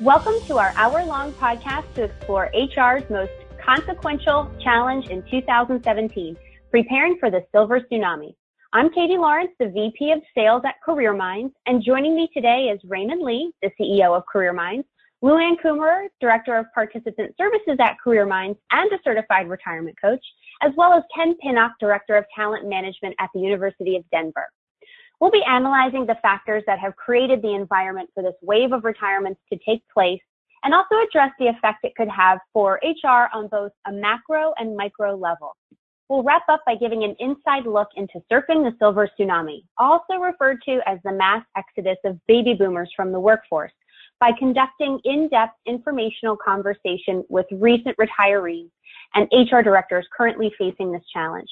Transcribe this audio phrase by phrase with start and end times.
[0.00, 6.38] Welcome to our hour long podcast to explore HR's most consequential challenge in 2017,
[6.70, 8.34] preparing for the silver tsunami.
[8.72, 12.80] I'm Katie Lawrence, the VP of Sales at Career Minds, and joining me today is
[12.84, 14.86] Raymond Lee, the CEO of Career Minds,
[15.22, 20.24] Luann Kummerer, Director of Participant Services at Career Minds and a certified retirement coach,
[20.62, 24.48] as well as Ken Pinnock, Director of Talent Management at the University of Denver.
[25.20, 29.40] We'll be analyzing the factors that have created the environment for this wave of retirements
[29.52, 30.20] to take place
[30.64, 34.76] and also address the effect it could have for HR on both a macro and
[34.76, 35.56] micro level.
[36.08, 40.60] We'll wrap up by giving an inside look into surfing the silver tsunami, also referred
[40.64, 43.72] to as the mass exodus of baby boomers from the workforce,
[44.18, 48.70] by conducting in-depth informational conversation with recent retirees
[49.14, 51.48] and HR directors currently facing this challenge.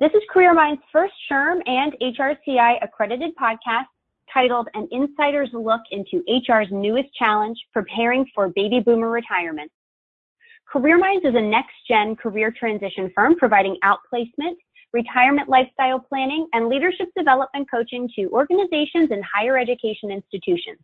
[0.00, 3.86] This is Career Minds' first SHRM and HRCI accredited podcast
[4.32, 9.72] titled An Insider's Look into HR's Newest Challenge, Preparing for Baby Boomer Retirement.
[10.70, 14.54] Career Minds is a next-gen career transition firm providing outplacement,
[14.92, 20.78] retirement lifestyle planning, and leadership development coaching to organizations and higher education institutions.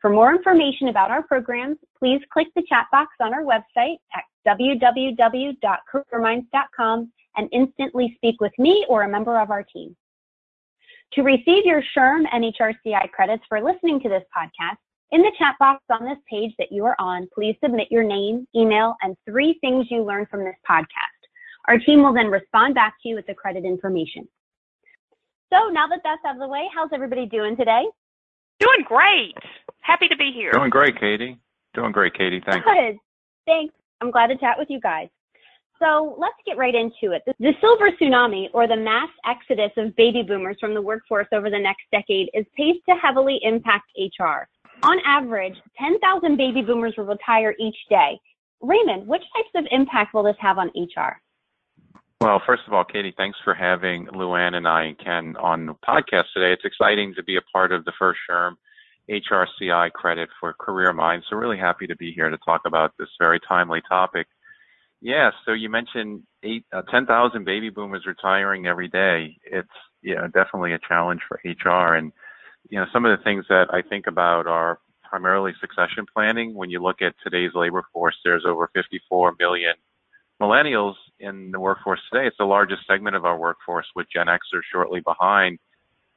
[0.00, 4.22] For more information about our programs, please click the chat box on our website at
[4.46, 9.96] www.careerminds.com and instantly speak with me or a member of our team.
[11.14, 14.76] To receive your SHRM and HRCI credits for listening to this podcast,
[15.12, 18.46] in the chat box on this page that you are on, please submit your name,
[18.54, 20.86] email, and three things you learned from this podcast.
[21.66, 24.28] Our team will then respond back to you with the credit information.
[25.52, 27.84] So now that that's out of the way, how's everybody doing today?
[28.60, 29.34] Doing great.
[29.80, 30.52] Happy to be here.
[30.52, 31.38] Doing great, Katie.
[31.74, 32.40] Doing great, Katie.
[32.44, 32.64] Thanks.
[32.64, 32.96] Good.
[33.46, 33.74] Thanks.
[34.00, 35.08] I'm glad to chat with you guys.
[35.82, 37.22] So let's get right into it.
[37.38, 41.58] The silver tsunami, or the mass exodus of baby boomers from the workforce over the
[41.58, 44.46] next decade, is paced to heavily impact HR.
[44.82, 48.18] On average, 10,000 baby boomers will retire each day.
[48.60, 51.20] Raymond, which types of impact will this have on HR?
[52.20, 55.74] Well, first of all, Katie, thanks for having Luann and I and Ken on the
[55.74, 56.52] podcast today.
[56.52, 58.56] It's exciting to be a part of the first SHRM
[59.10, 61.24] HRCI credit for Career Minds.
[61.30, 64.26] So really happy to be here to talk about this very timely topic.
[65.00, 69.38] Yeah, so you mentioned eight, uh, 10,000 baby boomers retiring every day.
[69.44, 69.68] It's,
[70.02, 71.94] you know, definitely a challenge for HR.
[71.94, 72.12] And,
[72.68, 74.78] you know, some of the things that I think about are
[75.08, 76.54] primarily succession planning.
[76.54, 79.74] When you look at today's labor force, there's over 54 million
[80.40, 82.26] millennials in the workforce today.
[82.26, 85.58] It's the largest segment of our workforce with Gen Xers shortly behind.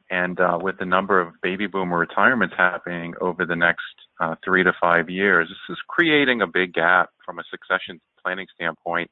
[0.10, 3.82] And uh, with the number of baby boomer retirements happening over the next
[4.20, 8.48] uh, three to five years, this is creating a big gap from a succession planning
[8.54, 9.10] standpoint,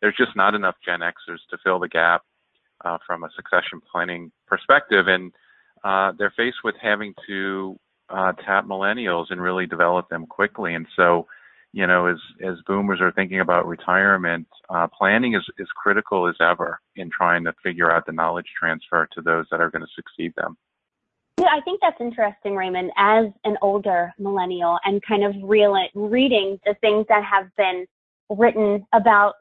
[0.00, 2.22] there's just not enough Gen Xers to fill the gap
[2.84, 5.32] uh, from a succession planning perspective, and
[5.84, 7.78] uh, they're faced with having to
[8.08, 10.74] uh, tap millennials and really develop them quickly.
[10.74, 11.26] And so,
[11.72, 16.34] you know, as as boomers are thinking about retirement, uh, planning is is critical as
[16.40, 19.92] ever in trying to figure out the knowledge transfer to those that are going to
[19.94, 20.56] succeed them.
[21.38, 26.60] Yeah, I think that's interesting, Raymond, as an older millennial and kind of real, reading
[26.66, 27.86] the things that have been
[28.30, 29.34] written about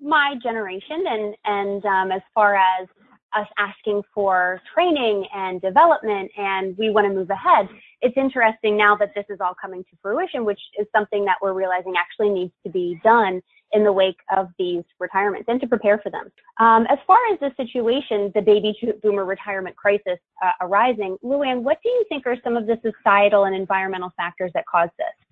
[0.00, 2.88] my generation and and um, as far as
[3.34, 7.68] us asking for training and development and we want to move ahead
[8.02, 11.52] it's interesting now that this is all coming to fruition which is something that we're
[11.52, 13.42] realizing actually needs to be done
[13.72, 16.30] in the wake of these retirements and to prepare for them.
[16.58, 21.78] Um, as far as the situation the baby boomer retirement crisis uh, arising luann what
[21.82, 25.25] do you think are some of the societal and environmental factors that cause this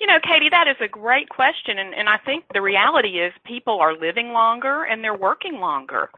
[0.00, 1.78] you know, Katie, that is a great question.
[1.78, 6.10] And, and I think the reality is people are living longer and they're working longer.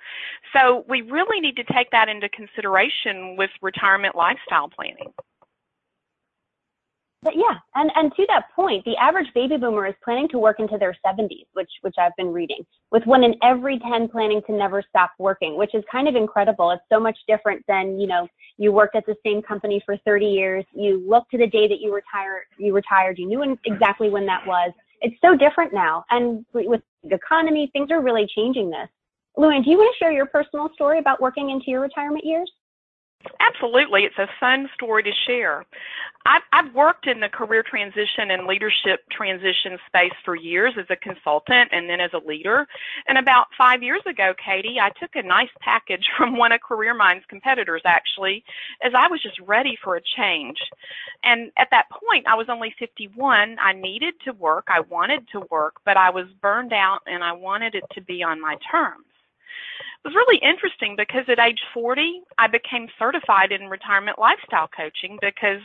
[0.52, 5.12] So we really need to take that into consideration with retirement lifestyle planning.
[7.22, 10.60] But yeah, and and to that point, the average baby boomer is planning to work
[10.60, 14.52] into their 70s, which which I've been reading, with one in every 10 planning to
[14.52, 16.70] never stop working, which is kind of incredible.
[16.70, 20.26] It's so much different than you know you worked at the same company for 30
[20.26, 24.26] years, you looked to the day that you retired, you retired, you knew exactly when
[24.26, 24.72] that was.
[25.00, 28.88] It's so different now, and with the economy, things are really changing this.
[29.36, 32.50] Luann, do you want to share your personal story about working into your retirement years?
[33.40, 34.02] Absolutely.
[34.04, 35.64] It's a fun story to share.
[36.26, 40.96] I've, I've worked in the career transition and leadership transition space for years as a
[40.96, 42.66] consultant and then as a leader.
[43.08, 46.94] And about five years ago, Katie, I took a nice package from one of Career
[46.94, 48.44] Minds competitors actually,
[48.82, 50.58] as I was just ready for a change.
[51.24, 53.56] And at that point, I was only 51.
[53.60, 54.66] I needed to work.
[54.68, 58.22] I wanted to work, but I was burned out and I wanted it to be
[58.22, 59.04] on my terms.
[60.04, 65.60] Was really interesting because at age 40, I became certified in retirement lifestyle coaching because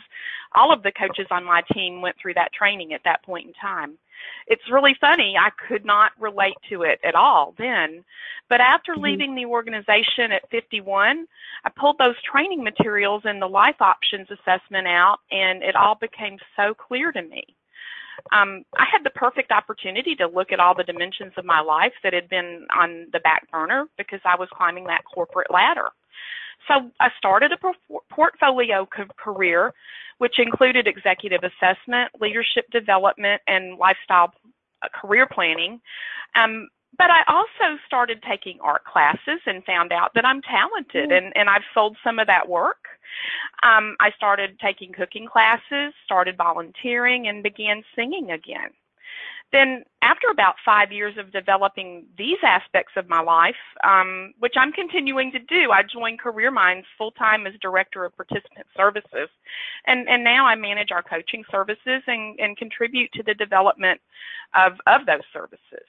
[0.54, 3.52] all of the coaches on my team went through that training at that point in
[3.54, 3.98] time.
[4.46, 5.36] It's really funny.
[5.38, 8.04] I could not relate to it at all then.
[8.48, 9.02] But after mm-hmm.
[9.02, 11.26] leaving the organization at 51,
[11.64, 16.38] I pulled those training materials and the life options assessment out, and it all became
[16.56, 17.44] so clear to me
[18.32, 21.92] um, I had the perfect opportunity to look at all the dimensions of my life
[22.02, 25.90] that had been on the back burner because I was climbing that corporate ladder.
[26.68, 27.58] So I started a
[28.10, 28.88] portfolio
[29.18, 29.74] career,
[30.18, 34.32] which included executive assessment, leadership development, and lifestyle
[34.82, 35.80] uh, career planning.
[36.36, 36.68] Um,
[36.98, 41.16] but I also started taking art classes and found out that I'm talented, mm.
[41.16, 42.86] and, and I've sold some of that work.
[43.62, 48.70] Um, I started taking cooking classes, started volunteering, and began singing again.
[49.52, 53.54] Then, after about five years of developing these aspects of my life,
[53.84, 58.16] um, which I'm continuing to do, I joined Career Minds full time as Director of
[58.16, 59.28] Participant Services.
[59.86, 64.00] And, and now I manage our coaching services and, and contribute to the development
[64.56, 65.86] of, of those services.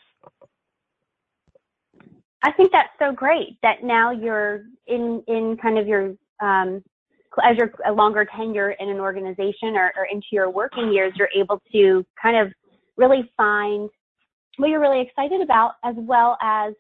[2.46, 6.84] I think that's so great that now you're in, in kind of your um,
[7.44, 11.30] as you're a longer tenure in an organization or, or into your working years, you're
[11.36, 12.54] able to kind of
[12.98, 13.90] really find
[14.58, 16.74] what you're really excited about as well as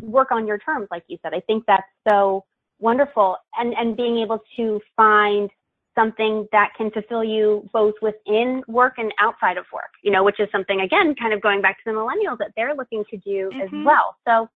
[0.00, 1.34] work on your terms, like you said.
[1.34, 2.44] I think that's so
[2.78, 3.36] wonderful.
[3.56, 5.50] And, and being able to find
[5.94, 10.40] something that can fulfill you both within work and outside of work, you know, which
[10.40, 13.50] is something, again, kind of going back to the millennials that they're looking to do
[13.52, 13.60] mm-hmm.
[13.60, 14.16] as well.
[14.26, 14.48] So,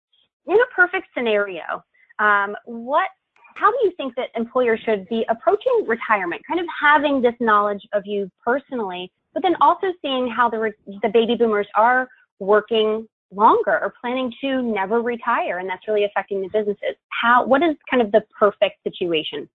[0.47, 1.83] in a perfect scenario,
[2.19, 3.07] um, what
[3.55, 7.81] how do you think that employers should be approaching retirement, kind of having this knowledge
[7.93, 10.71] of you personally, but then also seeing how the,
[11.03, 12.07] the baby boomers are
[12.39, 16.95] working longer or planning to never retire and that's really affecting the businesses.
[17.09, 19.49] How what is kind of the perfect situation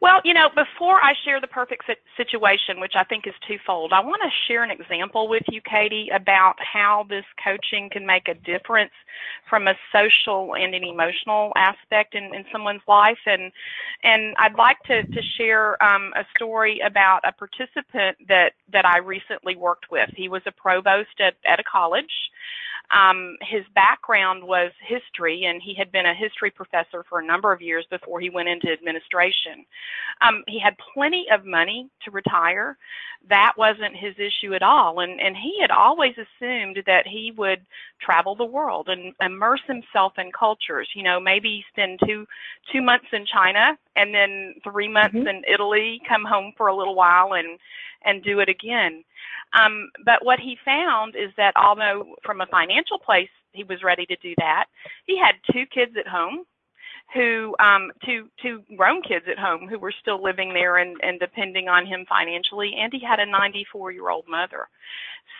[0.00, 1.84] well, you know, before I share the perfect
[2.16, 6.10] situation, which I think is twofold, I want to share an example with you, Katie,
[6.14, 8.92] about how this coaching can make a difference
[9.48, 13.18] from a social and an emotional aspect in, in someone's life.
[13.26, 13.52] And
[14.02, 18.98] and I'd like to, to share um, a story about a participant that, that I
[18.98, 20.10] recently worked with.
[20.14, 22.30] He was a provost at, at a college.
[22.94, 27.52] Um, his background was history, and he had been a history professor for a number
[27.52, 29.64] of years before he went into administration.
[30.20, 32.76] Um, he had plenty of money to retire.
[33.28, 37.60] That wasn't his issue at all, and and he had always assumed that he would
[38.00, 40.88] travel the world and immerse himself in cultures.
[40.94, 42.26] You know, maybe spend two
[42.72, 45.26] two months in China and then three months mm-hmm.
[45.26, 47.58] in Italy, come home for a little while, and
[48.04, 49.02] and do it again.
[49.52, 54.06] Um, but what he found is that although from a financial place he was ready
[54.06, 54.66] to do that,
[55.06, 56.44] he had two kids at home
[57.14, 61.20] who um two two grown kids at home who were still living there and and
[61.20, 64.68] depending on him financially and he had a 94 year old mother.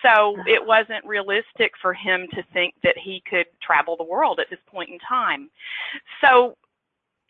[0.03, 4.49] So it wasn't realistic for him to think that he could travel the world at
[4.51, 5.51] this point in time.
[6.21, 6.57] So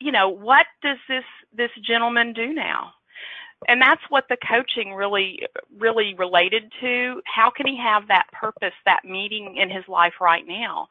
[0.00, 1.24] you know what does this
[1.56, 2.92] this gentleman do now
[3.68, 5.40] and that's what the coaching really
[5.78, 7.20] really related to.
[7.24, 10.88] How can he have that purpose that meeting in his life right now?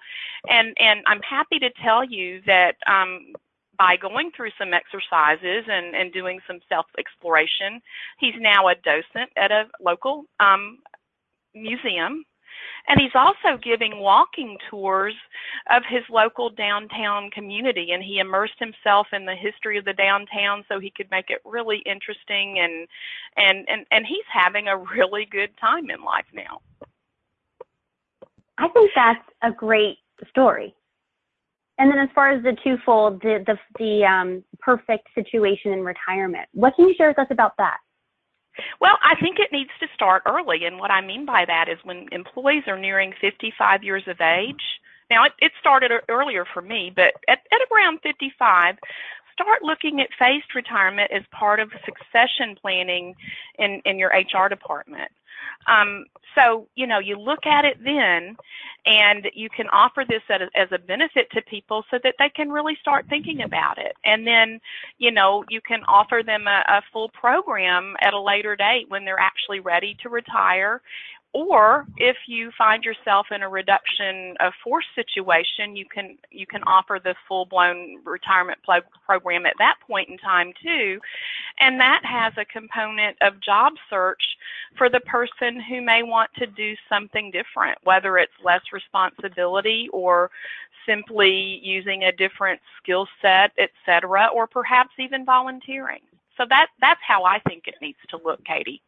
[0.49, 3.33] And and i'm happy to tell you that um
[3.77, 7.81] by going through some exercises and, and doing some self exploration,
[8.19, 10.79] he's now a docent at a local um,
[11.53, 12.23] museum
[12.87, 15.15] and he's also giving walking tours
[15.71, 17.91] of his local downtown community.
[17.91, 21.41] And he immersed himself in the history of the downtown so he could make it
[21.45, 22.59] really interesting.
[22.59, 22.87] And,
[23.37, 26.61] and, and, and he's having a really good time in life now.
[28.57, 29.97] I think that's a great
[30.29, 30.73] story.
[31.77, 36.47] And then as far as the twofold, the, the, the um, perfect situation in retirement,
[36.53, 37.79] what can you share with us about that?
[38.79, 40.65] Well, I think it needs to start early.
[40.65, 44.61] And what I mean by that is when employees are nearing 55 years of age.
[45.09, 48.75] Now, it, it started earlier for me, but at, at around 55,
[49.33, 53.15] start looking at phased retirement as part of succession planning
[53.59, 55.11] in, in your HR department.
[55.67, 58.35] Um, so, you know, you look at it then
[58.85, 62.29] and you can offer this as a, as a benefit to people so that they
[62.29, 63.93] can really start thinking about it.
[64.03, 64.59] And then,
[64.97, 69.05] you know, you can offer them a, a full program at a later date when
[69.05, 70.81] they're actually ready to retire
[71.35, 76.63] or if you find yourself in a reduction of force situation, you can you can
[76.63, 78.57] offer the full blown retirement
[79.05, 80.97] program at that point in time too,
[81.59, 84.23] and that has a component of job search
[84.77, 90.31] for the person who may want to do something different, whether it's less responsibility or
[90.87, 95.99] simply using a different skill set, etc., or perhaps even volunteering.
[96.37, 98.81] So that that's how I think it needs to look, Katie.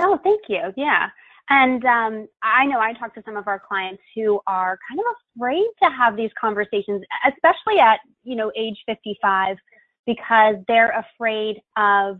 [0.00, 0.72] Oh, thank you.
[0.76, 1.08] Yeah.
[1.48, 5.06] And um, I know I talk to some of our clients who are kind of
[5.36, 9.56] afraid to have these conversations, especially at you know age 55,
[10.06, 12.18] because they're afraid of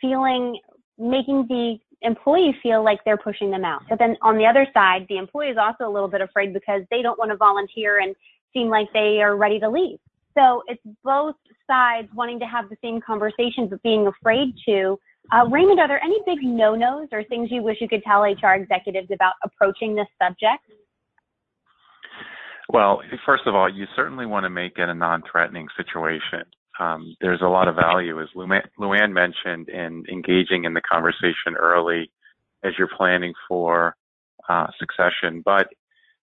[0.00, 0.58] feeling
[0.98, 3.82] making the employee feel like they're pushing them out.
[3.88, 6.82] But then on the other side, the employee is also a little bit afraid because
[6.90, 8.14] they don't want to volunteer and
[8.52, 9.98] seem like they are ready to leave.
[10.36, 11.36] So it's both
[11.66, 14.98] sides wanting to have the same conversation but being afraid to.
[15.32, 18.54] Uh, Raymond, are there any big no-nos or things you wish you could tell HR
[18.54, 20.62] executives about approaching this subject?
[22.68, 26.44] Well, first of all, you certainly want to make it a non-threatening situation.
[26.80, 32.10] Um, there's a lot of value, as Luann mentioned, in engaging in the conversation early
[32.64, 33.94] as you're planning for
[34.48, 35.42] uh, succession.
[35.44, 35.68] But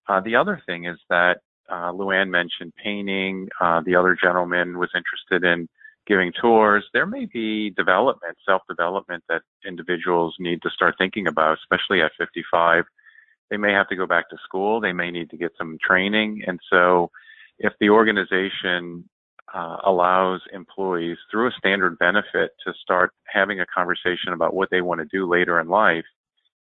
[0.08, 1.38] uh, the other thing is that
[1.70, 3.48] uh, Luann mentioned painting.
[3.60, 5.68] Uh, the other gentleman was interested in
[6.06, 6.84] giving tours.
[6.92, 12.84] There may be development, self-development that individuals need to start thinking about, especially at 55.
[13.50, 14.80] They may have to go back to school.
[14.80, 16.42] They may need to get some training.
[16.46, 17.10] And so
[17.58, 19.08] if the organization
[19.52, 24.80] uh, allows employees through a standard benefit to start having a conversation about what they
[24.80, 26.04] want to do later in life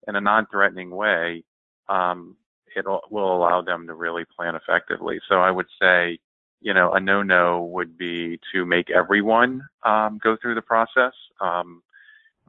[0.08, 1.44] in a non-threatening way,
[1.90, 2.36] um,
[2.76, 5.20] it will allow them to really plan effectively.
[5.30, 6.20] So I would say,
[6.62, 11.14] you know, a no-no would be to make everyone um, go through the process.
[11.40, 11.82] Um,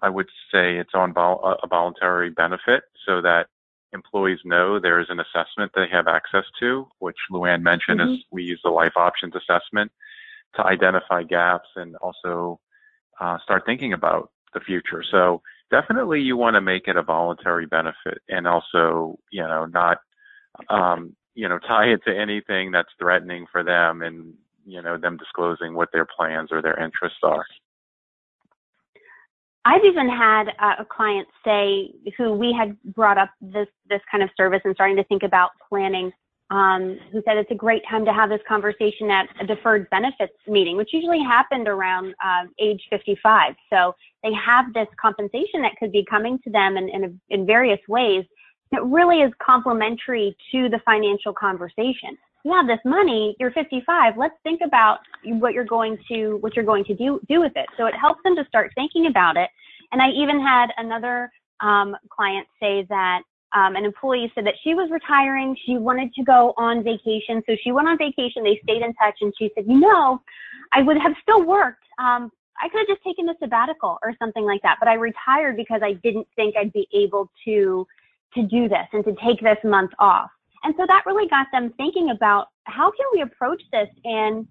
[0.02, 3.46] I would say it's on vol- a voluntary benefit so that
[3.92, 8.14] employees know there is an assessment they have access to, which Luann mentioned mm-hmm.
[8.14, 9.92] is we use the life options assessment
[10.56, 12.60] to identify gaps and also
[13.20, 15.02] uh, start thinking about the future.
[15.08, 15.40] So
[15.70, 19.98] definitely you want to make it a voluntary benefit and also, you know, not,
[20.68, 24.34] um, you know, tie it to anything that's threatening for them and,
[24.66, 27.44] you know, them disclosing what their plans or their interests are.
[29.64, 30.48] I've even had
[30.78, 34.96] a client say who we had brought up this this kind of service and starting
[34.96, 36.12] to think about planning
[36.52, 40.34] um, who said it's a great time to have this conversation at a deferred benefits
[40.46, 43.54] meeting, which usually happened around uh, age 55.
[43.72, 47.80] So they have this compensation that could be coming to them in, in, in various
[47.88, 48.24] ways.
[48.72, 52.16] It really is complementary to the financial conversation.
[52.44, 54.14] You have this money, you're 55.
[54.16, 57.66] Let's think about what you're going to what you're going to do do with it.
[57.76, 59.48] So it helps them to start thinking about it.
[59.92, 63.22] And I even had another um, client say that
[63.54, 65.56] um, an employee said that she was retiring.
[65.66, 67.42] She wanted to go on vacation.
[67.46, 68.42] So she went on vacation.
[68.42, 70.20] They stayed in touch and she said, you know,
[70.72, 71.84] I would have still worked.
[71.98, 75.56] Um, I could have just taken a sabbatical or something like that, but I retired
[75.56, 77.86] because I didn't think I'd be able to,
[78.34, 80.30] to do this and to take this month off.
[80.64, 84.46] And so that really got them thinking about how can we approach this and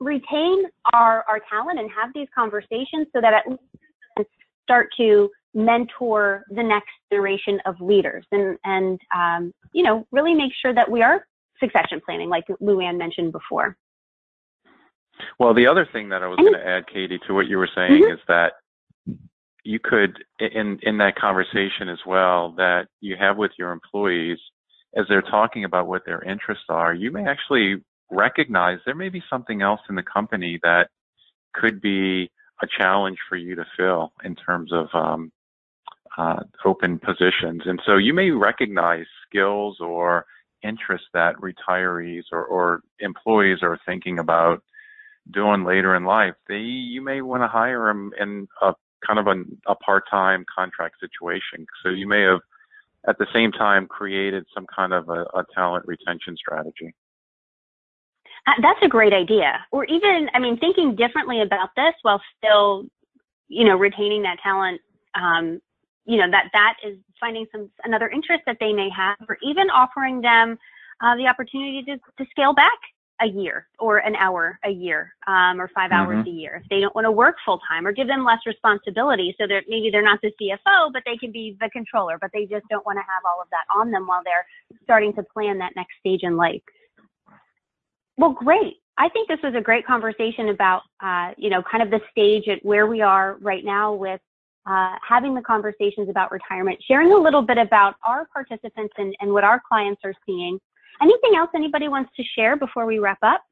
[0.00, 4.30] retain our, our talent and have these conversations so that at least
[4.64, 10.52] start to mentor the next generation of leaders and, and um, you know, really make
[10.60, 11.26] sure that we are
[11.60, 13.76] succession planning, like Luann mentioned before.
[15.38, 17.68] Well, the other thing that I was going to add, Katie, to what you were
[17.74, 18.14] saying mm-hmm.
[18.14, 18.54] is that
[19.64, 24.38] you could, in, in that conversation as well, that you have with your employees,
[24.96, 29.22] as they're talking about what their interests are, you may actually recognize there may be
[29.30, 30.88] something else in the company that
[31.54, 32.30] could be
[32.62, 35.32] a challenge for you to fill in terms of um,
[36.18, 37.62] uh, open positions.
[37.64, 40.26] And so you may recognize skills or
[40.62, 44.62] interests that retirees or, or employees are thinking about
[45.32, 46.34] doing later in life.
[46.48, 48.74] They, you may want to hire them in a
[49.06, 51.66] kind of a, a part-time contract situation.
[51.82, 52.40] So you may have
[53.08, 56.94] at the same time created some kind of a, a talent retention strategy.
[58.46, 59.64] Uh, that's a great idea.
[59.70, 62.84] Or even, I mean, thinking differently about this while still,
[63.48, 64.80] you know, retaining that talent
[65.14, 65.60] um,
[66.04, 69.70] you know that that is finding some another interest that they may have or even
[69.70, 70.58] offering them
[71.00, 72.78] uh, the opportunity to, to scale back
[73.22, 75.94] a year or an hour a year um, or 5 mm-hmm.
[75.94, 78.40] hours a year if they don't want to work full time or give them less
[78.46, 82.30] responsibility so that maybe they're not the cfo but they can be the controller but
[82.34, 84.46] they just don't want to have all of that on them while they're
[84.82, 86.62] starting to plan that next stage in life
[88.18, 91.90] well great I think this was a great conversation about, uh, you know, kind of
[91.90, 94.20] the stage at where we are right now with
[94.66, 99.32] uh, having the conversations about retirement, sharing a little bit about our participants and, and
[99.32, 100.58] what our clients are seeing.
[101.00, 103.42] Anything else anybody wants to share before we wrap up?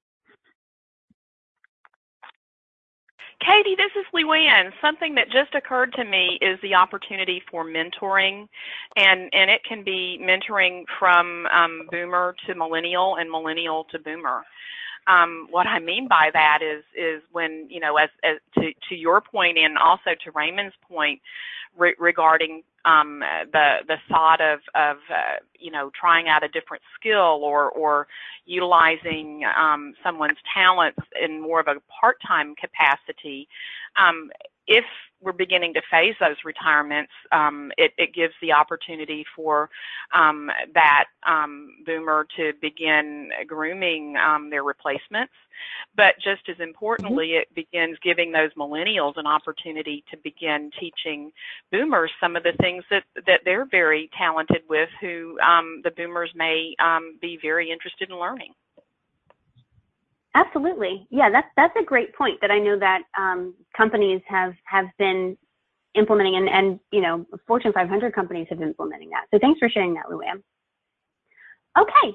[3.40, 4.70] Katie, this is Luann.
[4.82, 8.46] Something that just occurred to me is the opportunity for mentoring,
[8.96, 14.44] and and it can be mentoring from um, boomer to millennial and millennial to boomer.
[15.06, 18.94] Um, what I mean by that is is when you know, as, as to to
[18.94, 21.20] your point and also to Raymond's point
[21.76, 23.20] re- regarding um,
[23.52, 28.06] the the thought of of uh, you know trying out a different skill or or
[28.46, 33.48] utilizing um, someone's talents in more of a part time capacity.
[33.96, 34.30] Um,
[34.70, 34.84] if
[35.20, 39.68] we're beginning to phase those retirements, um, it, it, gives the opportunity for
[40.14, 45.32] um, that um, boomer to begin grooming um, their replacements.
[45.94, 47.42] But just as importantly, mm-hmm.
[47.42, 51.32] it begins giving those millennials an opportunity to begin teaching
[51.70, 56.30] boomers some of the things that, that they're very talented with, who um, the boomers
[56.34, 58.52] may um, be very interested in learning.
[60.34, 61.06] Absolutely.
[61.10, 65.36] Yeah, that's that's a great point that I know that um, companies have have been
[65.96, 69.26] implementing and, and you know Fortune 500 companies have been implementing that.
[69.32, 70.42] So thanks for sharing that, Luann.
[71.78, 72.14] Okay,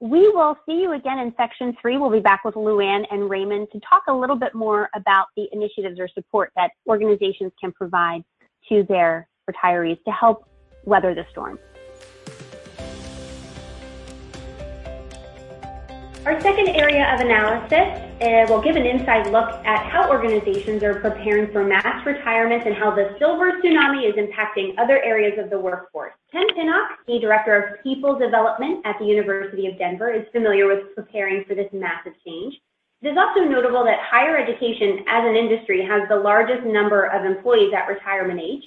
[0.00, 1.96] we will see you again in section three.
[1.96, 5.46] We'll be back with Luann and Raymond to talk a little bit more about the
[5.52, 8.22] initiatives or support that organizations can provide
[8.68, 10.48] to their retirees to help
[10.84, 11.58] weather the storm.
[16.28, 17.88] Our second area of analysis
[18.20, 22.76] uh, will give an inside look at how organizations are preparing for mass retirements and
[22.76, 26.12] how the silver tsunami is impacting other areas of the workforce.
[26.30, 30.94] Ken Pinnock, the Director of People Development at the University of Denver, is familiar with
[30.94, 32.60] preparing for this massive change.
[33.00, 37.24] It is also notable that higher education as an industry has the largest number of
[37.24, 38.64] employees at retirement age.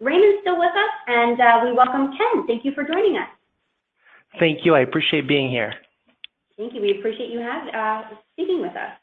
[0.00, 2.46] Raymond's still with us, and uh, we welcome Ken.
[2.46, 3.28] Thank you for joining us.
[4.38, 4.74] Thank you.
[4.74, 5.72] I appreciate being here.
[6.58, 6.82] Thank you.
[6.82, 8.98] We appreciate you have, uh, speaking with us.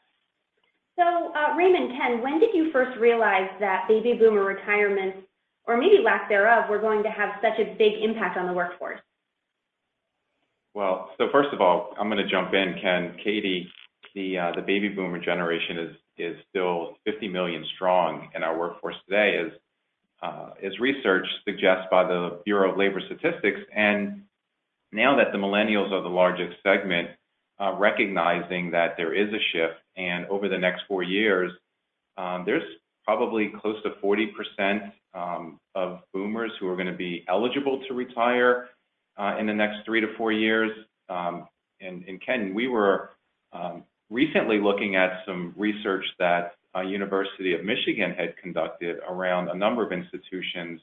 [0.96, 5.18] So, uh, Raymond, Ken, when did you first realize that baby boomer retirements,
[5.64, 9.00] or maybe lack thereof, were going to have such a big impact on the workforce?
[10.74, 13.16] Well, so first of all, I'm going to jump in, Ken.
[13.24, 13.68] Katie,
[14.14, 18.96] the uh, the baby boomer generation is is still 50 million strong in our workforce
[19.08, 19.52] today, as
[20.22, 23.60] uh, as research suggests by the Bureau of Labor Statistics.
[23.74, 24.22] And
[24.92, 27.10] now that the millennials are the largest segment,
[27.78, 31.52] recognizing that there is a shift, and over the next four years,
[32.18, 32.62] um, there's
[33.04, 38.68] probably close to 40% um, of boomers who are going to be eligible to retire
[39.16, 40.70] uh, in the next three to four years.
[41.08, 41.46] Um,
[42.24, 43.10] Ken, we were
[44.10, 49.84] recently looking at some research that uh, University of Michigan had conducted around a number
[49.84, 50.80] of institutions,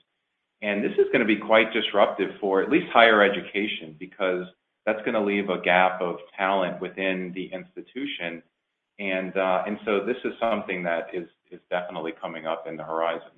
[0.61, 4.45] and this is going to be quite disruptive for at least higher education because
[4.85, 8.43] that's going to leave a gap of talent within the institution.
[8.99, 12.83] And, uh, and so this is something that is, is definitely coming up in the
[12.83, 13.31] horizon.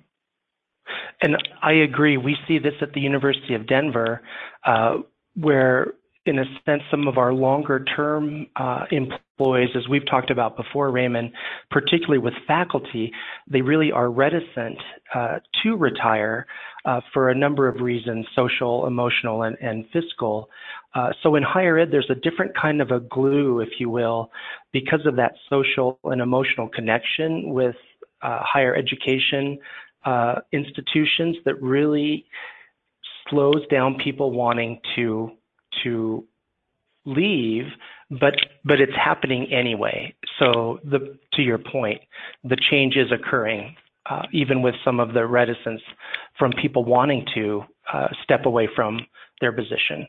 [1.22, 2.16] And I agree.
[2.16, 4.22] We see this at the University of Denver,
[4.64, 4.98] uh,
[5.34, 5.94] where,
[6.26, 10.90] in a sense, some of our longer term uh, employees, as we've talked about before,
[10.90, 11.32] Raymond,
[11.70, 13.12] particularly with faculty,
[13.48, 14.78] they really are reticent
[15.14, 16.46] uh, to retire
[16.86, 20.48] uh, for a number of reasons social, emotional, and, and fiscal.
[20.94, 24.30] Uh, so in higher ed, there's a different kind of a glue, if you will,
[24.72, 27.74] because of that social and emotional connection with
[28.22, 29.58] uh, higher education
[30.04, 32.24] uh, institutions that really
[33.28, 35.30] slows down people wanting to
[35.82, 36.24] to
[37.04, 37.64] leave,
[38.10, 40.14] but but it's happening anyway.
[40.38, 42.00] So the to your point,
[42.44, 43.76] the change is occurring,
[44.08, 45.80] uh, even with some of the reticence
[46.38, 49.00] from people wanting to uh, step away from
[49.40, 50.06] their position.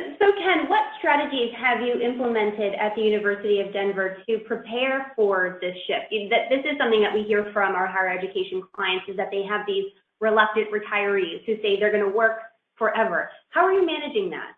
[0.00, 5.58] So Ken, what strategies have you implemented at the University of Denver to prepare for
[5.60, 6.10] this shift?
[6.30, 9.44] That This is something that we hear from our higher education clients is that they
[9.48, 9.84] have these
[10.20, 12.38] reluctant retirees who say they're going to work
[12.76, 13.30] forever.
[13.50, 14.52] How are you managing that?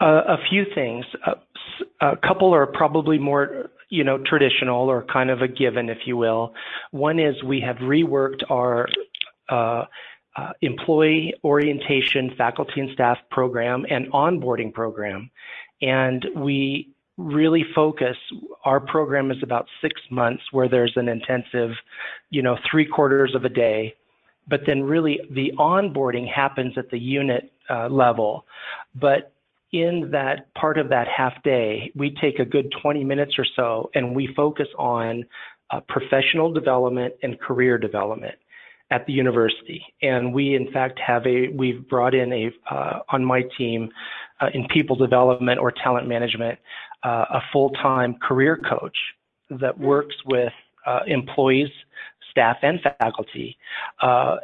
[0.00, 1.04] Uh, a few things.
[1.26, 1.34] Uh,
[2.00, 6.16] a couple are probably more, you know, traditional or kind of a given, if you
[6.16, 6.54] will.
[6.90, 8.88] One is we have reworked our
[9.48, 9.84] uh,
[10.36, 15.30] uh, employee orientation, faculty and staff program, and onboarding program.
[15.80, 18.16] And we really focus,
[18.64, 21.70] our program is about six months where there's an intensive,
[22.30, 23.94] you know, three quarters of a day.
[24.48, 28.44] But then really the onboarding happens at the unit uh, level.
[28.94, 29.32] But
[29.72, 33.90] in that part of that half day, we take a good 20 minutes or so
[33.94, 35.24] and we focus on
[35.70, 38.36] uh, professional development and career development
[38.90, 39.84] at the university.
[40.02, 43.90] And we, in fact, have a, we've brought in a, uh, on my team
[44.40, 46.58] uh, in people development or talent management,
[47.02, 48.96] uh, a full-time career coach
[49.50, 50.52] that works with
[50.86, 51.68] uh, employees,
[52.30, 53.56] staff, and faculty
[54.00, 54.36] uh,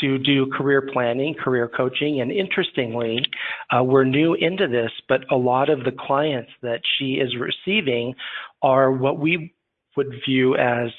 [0.00, 3.20] to do career planning, career coaching, and interestingly,
[3.70, 8.14] uh, we're new into this, but a lot of the clients that she is receiving
[8.62, 9.54] are what we
[9.96, 10.90] would view as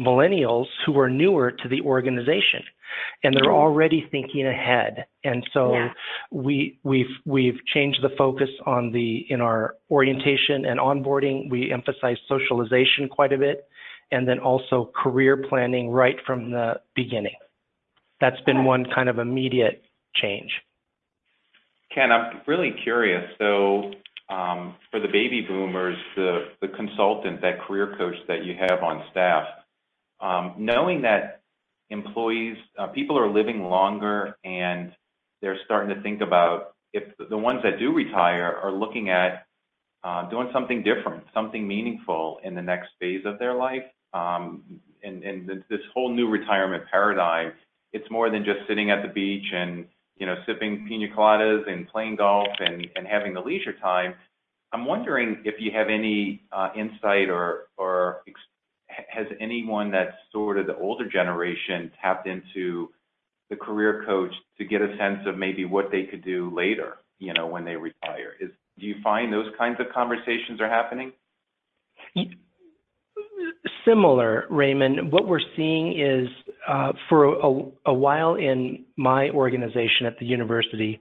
[0.00, 2.62] millennials who are newer to the organization
[3.22, 3.52] and they're mm-hmm.
[3.52, 5.88] already thinking ahead and so yeah.
[6.30, 12.16] we we've we've changed the focus on the in our orientation and onboarding we emphasize
[12.28, 13.68] socialization quite a bit
[14.10, 17.36] and then also career planning right from the beginning
[18.20, 19.82] that's been one kind of immediate
[20.14, 20.50] change
[21.94, 23.92] ken i'm really curious so
[24.28, 29.44] um, for the baby boomers the consultant that career coach that you have on staff
[30.20, 31.40] um, knowing that
[31.90, 34.92] employees, uh, people are living longer and
[35.42, 39.46] they're starting to think about if the ones that do retire are looking at
[40.02, 43.84] uh, doing something different, something meaningful in the next phase of their life.
[44.12, 44.62] Um,
[45.02, 47.52] and this whole new retirement paradigm,
[47.92, 51.88] it's more than just sitting at the beach and you know sipping pina coladas and
[51.88, 54.14] playing golf and, and having the leisure time.
[54.72, 58.22] I'm wondering if you have any uh, insight or or
[59.08, 62.90] has anyone that's sort of the older generation tapped into
[63.48, 67.32] the career coach to get a sense of maybe what they could do later, you
[67.32, 68.34] know, when they retire?
[68.40, 71.12] Is do you find those kinds of conversations are happening?
[73.86, 75.12] Similar, Raymond.
[75.12, 76.28] What we're seeing is
[76.68, 81.00] uh, for a, a, while in my organization at the university,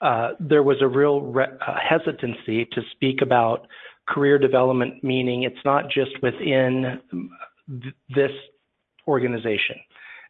[0.00, 3.66] uh, there was a real re- uh, hesitancy to speak about
[4.06, 7.00] career development meaning it's not just within
[7.68, 8.30] th- this
[9.06, 9.76] organization.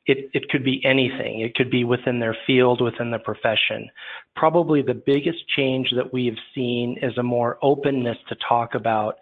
[0.06, 1.40] It, it could be anything.
[1.40, 3.88] It could be within their field, within the profession.
[4.36, 9.16] Probably the biggest change that we have seen is a more openness to talk about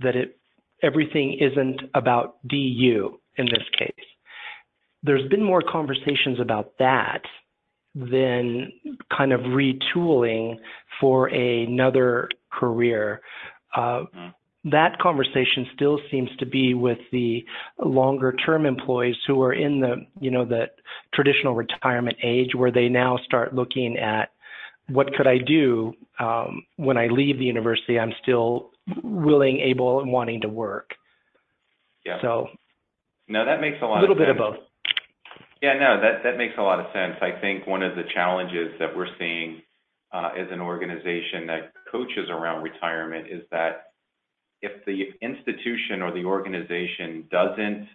[0.00, 0.38] that it,
[0.82, 4.06] everything isn't about DU in this case.
[5.02, 7.22] There's been more conversations about that
[7.94, 8.72] than
[9.16, 10.56] kind of retooling
[11.00, 13.20] for another career.
[13.76, 14.04] Uh,
[14.64, 17.44] that conversation still seems to be with the
[17.84, 20.66] longer term employees who are in the you know the
[21.12, 24.30] traditional retirement age where they now start looking at
[24.88, 27.98] what could I do um, when I leave the university?
[27.98, 28.71] I'm still
[29.02, 30.90] willing, able, and wanting to work.
[32.04, 32.18] Yeah.
[32.20, 32.48] So.
[33.28, 33.98] No, that makes a lot.
[33.98, 34.56] A little bit of both.
[35.62, 37.14] Yeah, no, that that makes a lot of sense.
[37.22, 39.62] I think one of the challenges that we're seeing
[40.12, 43.92] uh, as an organization that coaches around retirement is that
[44.60, 47.88] if the institution or the organization doesn't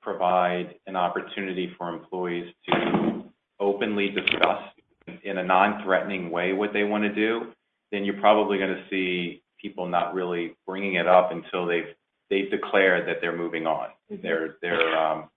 [0.00, 3.24] provide an opportunity for employees to
[3.60, 4.62] openly discuss
[5.22, 7.52] in a non-threatening way what they want to do,
[7.92, 11.94] then you're probably going to see people not really bringing it up until they've
[12.28, 13.88] they've declared that they're moving on.
[14.12, 14.22] Mm-hmm.
[14.22, 15.30] They're they're um,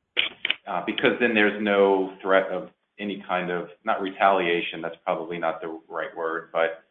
[0.67, 4.81] uh, because then there's no threat of any kind of not retaliation.
[4.81, 6.83] That's probably not the right word, but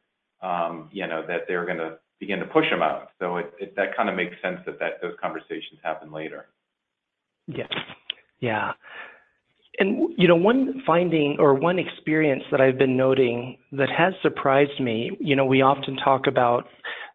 [0.46, 3.10] um, you know that they're going to begin to push them out.
[3.18, 6.46] So it, it that kind of makes sense that that those conversations happen later.
[7.46, 7.68] Yeah,
[8.40, 8.72] yeah.
[9.78, 14.80] And you know, one finding or one experience that I've been noting that has surprised
[14.80, 15.10] me.
[15.20, 16.64] You know, we often talk about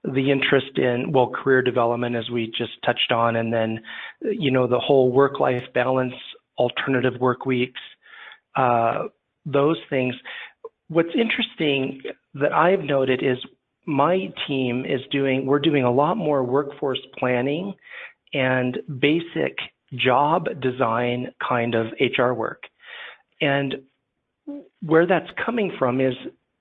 [0.04, 3.82] the interest in well career development as we just touched on, and then
[4.22, 6.14] you know the whole work-life balance,
[6.58, 7.80] alternative work weeks,
[8.56, 9.04] uh,
[9.46, 10.16] those things.
[10.88, 12.02] What's interesting
[12.34, 13.38] that I've noted is
[13.86, 17.74] my team is doing, we're doing a lot more workforce planning
[18.34, 19.58] and basic
[19.94, 22.64] job design kind of HR work.
[23.42, 23.76] And
[24.82, 26.14] where that's coming from is,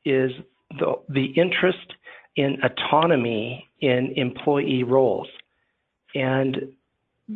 [0.04, 0.30] is
[0.78, 1.94] the, the interest
[2.40, 5.28] in autonomy in employee roles.
[6.14, 6.72] And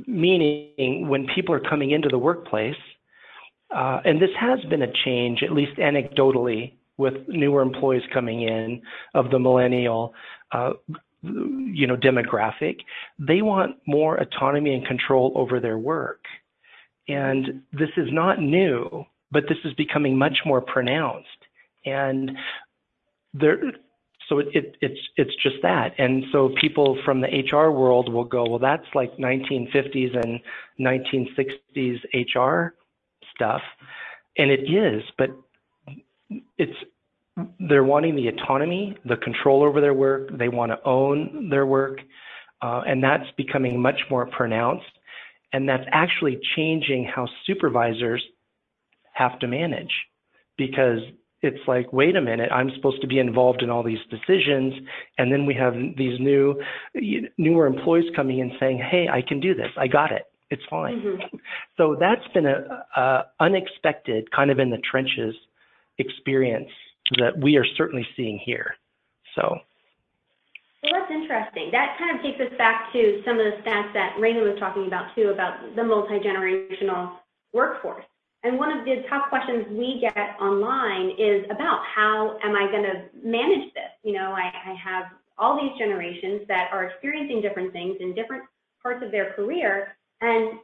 [0.06, 2.82] meaning when people are coming into the workplace,
[3.74, 8.80] uh, and this has been a change, at least anecdotally, with newer employees coming in
[9.14, 10.14] of the millennial,
[10.52, 10.72] uh,
[11.22, 12.76] you know, demographic.
[13.18, 16.22] They want more autonomy and control over their work.
[17.08, 21.28] And this is not new, but this is becoming much more pronounced.
[21.84, 22.30] And
[23.34, 23.58] there,
[24.28, 25.94] so it, it, it's it's just that.
[25.98, 30.40] And so people from the HR world will go, well, that's like 1950s and
[30.80, 31.98] 1960s
[32.34, 32.74] HR
[33.34, 33.62] stuff,
[34.38, 35.30] and it is, but
[36.58, 36.76] it's
[37.68, 40.28] they're wanting the autonomy, the control over their work.
[40.38, 41.98] They want to own their work,
[42.62, 44.86] uh, and that's becoming much more pronounced.
[45.52, 48.22] And that's actually changing how supervisors
[49.12, 49.92] have to manage,
[50.56, 51.00] because
[51.44, 54.74] it's like, wait a minute, I'm supposed to be involved in all these decisions,
[55.18, 56.60] and then we have these new,
[57.38, 61.00] newer employees coming in saying, hey, I can do this, I got it, it's fine.
[61.00, 61.36] Mm-hmm.
[61.76, 65.34] So that's been a, a unexpected kind of in the trenches
[65.98, 66.70] experience
[67.18, 68.74] that we are certainly seeing here.
[69.36, 69.58] So.
[70.82, 71.70] Well, that's interesting.
[71.72, 74.86] That kind of takes us back to some of the stats that Raymond was talking
[74.86, 77.16] about too, about the multi-generational
[77.52, 78.04] workforce.
[78.44, 82.84] And one of the top questions we get online is about how am I going
[82.84, 83.88] to manage this?
[84.02, 85.04] You know, I, I have
[85.38, 88.44] all these generations that are experiencing different things in different
[88.82, 89.96] parts of their career.
[90.20, 90.60] And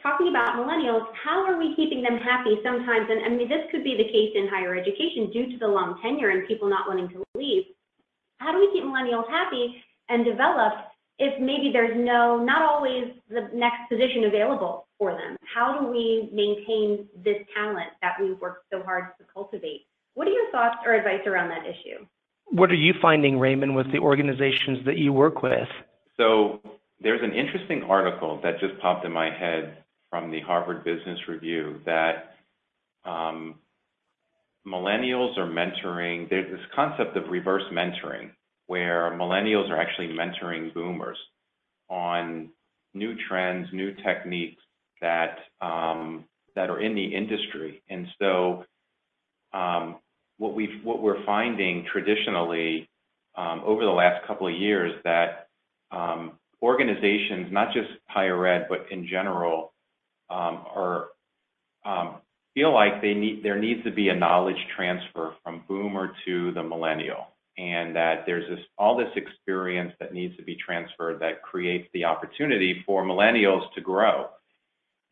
[0.00, 3.08] talking about millennials, how are we keeping them happy sometimes?
[3.10, 5.98] And I mean, this could be the case in higher education due to the long
[6.00, 7.64] tenure and people not wanting to leave.
[8.38, 10.87] How do we keep millennials happy and developed
[11.18, 15.36] if maybe there's no, not always the next position available for them?
[15.42, 19.86] How do we maintain this talent that we've worked so hard to cultivate?
[20.14, 22.06] What are your thoughts or advice around that issue?
[22.50, 25.68] What are you finding, Raymond, with the organizations that you work with?
[26.16, 26.60] So
[27.00, 31.80] there's an interesting article that just popped in my head from the Harvard Business Review
[31.84, 32.34] that
[33.04, 33.56] um,
[34.66, 36.28] millennials are mentoring.
[36.30, 38.30] There's this concept of reverse mentoring,
[38.68, 41.18] where millennials are actually mentoring boomers
[41.88, 42.50] on
[42.94, 44.62] new trends, new techniques
[45.00, 47.82] that um, that are in the industry.
[47.88, 48.64] And so,
[49.52, 49.96] um,
[50.36, 52.88] what we what we're finding traditionally
[53.36, 55.48] um, over the last couple of years that
[55.90, 59.72] um, organizations, not just higher ed, but in general,
[60.28, 61.06] um, are
[61.86, 62.16] um,
[62.52, 66.62] feel like they need there needs to be a knowledge transfer from boomer to the
[66.62, 67.28] millennial
[67.58, 72.04] and that there's this all this experience that needs to be transferred that creates the
[72.04, 74.28] opportunity for millennials to grow.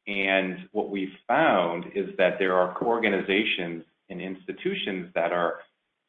[0.07, 5.59] And what we've found is that there are organizations and institutions that are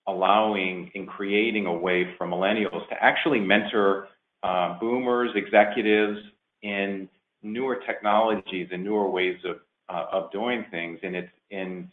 [0.05, 4.07] allowing and creating a way for millennials to actually mentor
[4.43, 6.19] uh, boomers, executives
[6.61, 7.09] in
[7.41, 9.57] newer technologies and newer ways of
[9.89, 10.99] uh, of doing things.
[11.01, 11.89] And it's in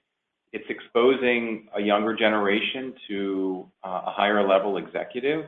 [0.55, 5.47] it's exposing a younger generation to uh, a higher level executive.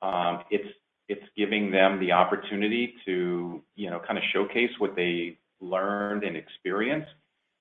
[0.00, 0.68] Um, it's
[1.08, 6.34] it's giving them the opportunity to you know kind of showcase what they learned and
[6.34, 7.10] experienced,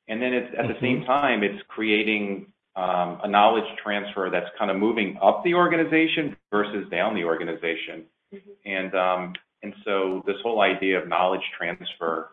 [0.07, 0.73] and then it's at mm-hmm.
[0.73, 1.07] the same mm-hmm.
[1.07, 6.89] time it's creating um, a knowledge transfer that's kind of moving up the organization versus
[6.89, 8.49] down the organization, mm-hmm.
[8.65, 12.29] and um, and so this whole idea of knowledge transfer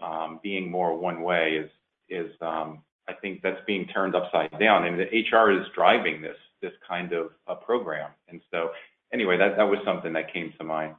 [0.00, 1.70] um, being more one way is
[2.08, 6.36] is um, I think that's being turned upside down, and the HR is driving this
[6.62, 8.10] this kind of a program.
[8.28, 8.70] And so,
[9.12, 10.94] anyway, that that was something that came to mind.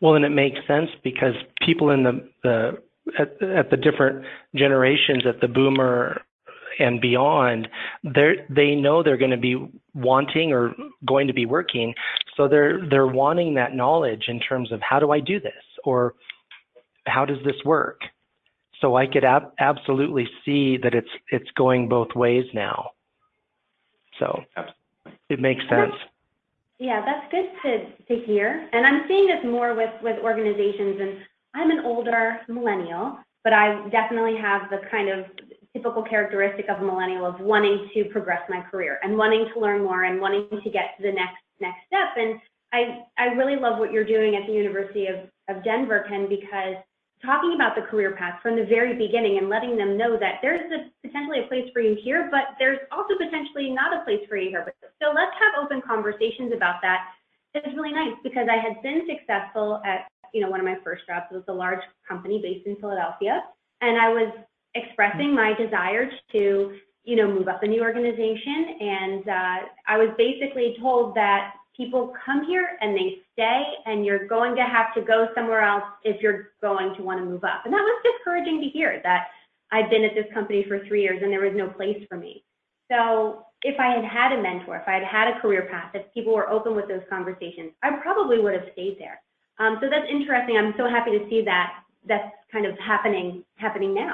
[0.00, 1.34] Well, and it makes sense because
[1.64, 2.82] people in the the
[3.18, 6.20] at, at the different generations, at the boomer
[6.78, 7.68] and beyond,
[8.04, 9.56] they they know they're going to be
[9.94, 10.74] wanting or
[11.06, 11.94] going to be working,
[12.36, 16.14] so they're they're wanting that knowledge in terms of how do I do this or
[17.06, 18.00] how does this work
[18.80, 22.90] so I could ab- absolutely see that it's it's going both ways now.
[24.18, 24.42] So
[25.28, 25.94] it makes sense.
[26.78, 28.68] Yeah, that's good to, to hear.
[28.72, 30.98] And I'm seeing this more with, with organizations.
[30.98, 31.18] And
[31.54, 35.26] I'm an older millennial, but I definitely have the kind of
[35.74, 39.84] typical characteristic of a millennial of wanting to progress my career and wanting to learn
[39.84, 42.16] more and wanting to get to the next next step.
[42.16, 42.40] And
[42.72, 45.16] I I really love what you're doing at the University of,
[45.54, 46.76] of Denver, Ken, because
[47.24, 50.64] talking about the career path from the very beginning and letting them know that there's
[50.72, 54.36] a, potentially a place for you here, but there's also potentially not a place for
[54.36, 54.64] you here.
[54.64, 57.04] But so let's have open conversations about that.
[57.54, 61.02] It's really nice because I had been successful at you know one of my first
[61.06, 63.42] jobs was a large company based in Philadelphia,
[63.80, 64.32] and I was
[64.74, 70.10] expressing my desire to you know move up in the organization, and uh, I was
[70.16, 75.00] basically told that people come here and they stay and you're going to have to
[75.00, 77.62] go somewhere else if you're going to want to move up.
[77.64, 79.28] And that was discouraging to hear that
[79.72, 82.44] I'd been at this company for three years and there was no place for me.
[82.92, 86.12] So if I had had a mentor, if I had had a career path, if
[86.12, 89.22] people were open with those conversations, I probably would have stayed there.
[89.58, 90.56] Um, so that's interesting.
[90.56, 94.12] I'm so happy to see that that's kind of happening happening now.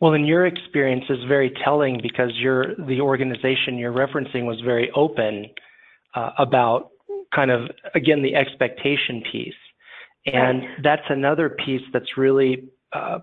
[0.00, 4.90] Well, in your experience is very telling because you're the organization you're referencing was very
[4.94, 5.46] open
[6.14, 6.90] uh, about
[7.34, 9.54] kind of again the expectation piece,
[10.26, 13.18] and that's another piece that's really uh,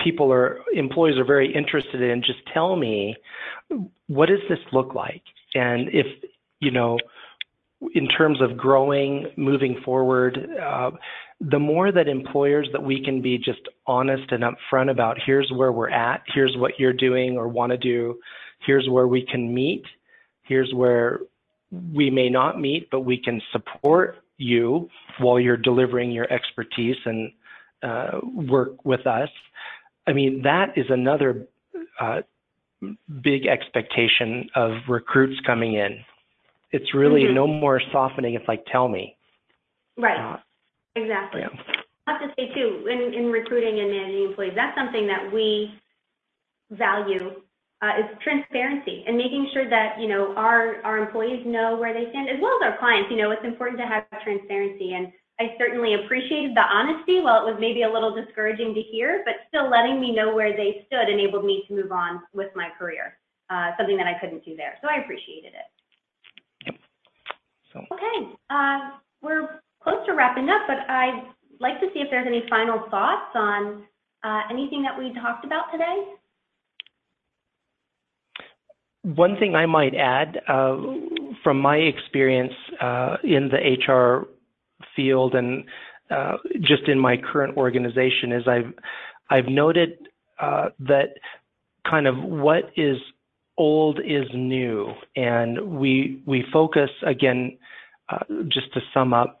[0.00, 2.22] people are employees are very interested in.
[2.22, 3.16] Just tell me
[4.06, 5.22] what does this look like,
[5.54, 6.06] and if
[6.60, 6.98] you know
[7.94, 10.90] in terms of growing, moving forward, uh,
[11.40, 15.72] the more that employers that we can be just honest and upfront about here's where
[15.72, 18.18] we're at, here's what you're doing or want to do,
[18.66, 19.84] here's where we can meet,
[20.42, 21.20] here's where
[21.70, 27.32] we may not meet, but we can support you while you're delivering your expertise and
[27.82, 29.28] uh, work with us.
[30.06, 31.46] I mean, that is another
[32.00, 32.20] uh,
[33.22, 35.98] big expectation of recruits coming in.
[36.72, 37.34] It's really mm-hmm.
[37.34, 38.34] no more softening.
[38.34, 39.16] It's like, tell me.
[39.96, 40.34] Right.
[40.34, 40.38] Uh,
[40.96, 41.42] exactly.
[41.42, 41.48] Yeah.
[42.06, 45.72] I have to say too, in, in recruiting and managing employees, that's something that we
[46.70, 47.40] value
[47.98, 52.28] is transparency and making sure that you know our our employees know where they stand
[52.28, 53.10] as well as our clients.
[53.10, 57.20] You know, it's important to have transparency, and I certainly appreciated the honesty.
[57.20, 60.56] While it was maybe a little discouraging to hear, but still letting me know where
[60.56, 63.18] they stood enabled me to move on with my career.
[63.50, 65.68] Uh, something that I couldn't do there, so I appreciated it.
[66.66, 66.76] Yep.
[67.72, 67.78] So.
[67.92, 71.28] Okay, uh, we're close to wrapping up, but I'd
[71.60, 73.84] like to see if there's any final thoughts on
[74.24, 76.14] uh, anything that we talked about today.
[79.04, 80.76] One thing I might add uh,
[81.42, 83.58] from my experience uh, in the
[83.92, 84.26] HR
[84.96, 85.64] field and
[86.10, 88.72] uh, just in my current organization is I've
[89.30, 89.98] I've noted
[90.40, 91.14] uh, that
[91.88, 92.96] kind of what is
[93.56, 97.58] old is new, and we we focus again.
[98.10, 99.40] Uh, just to sum up,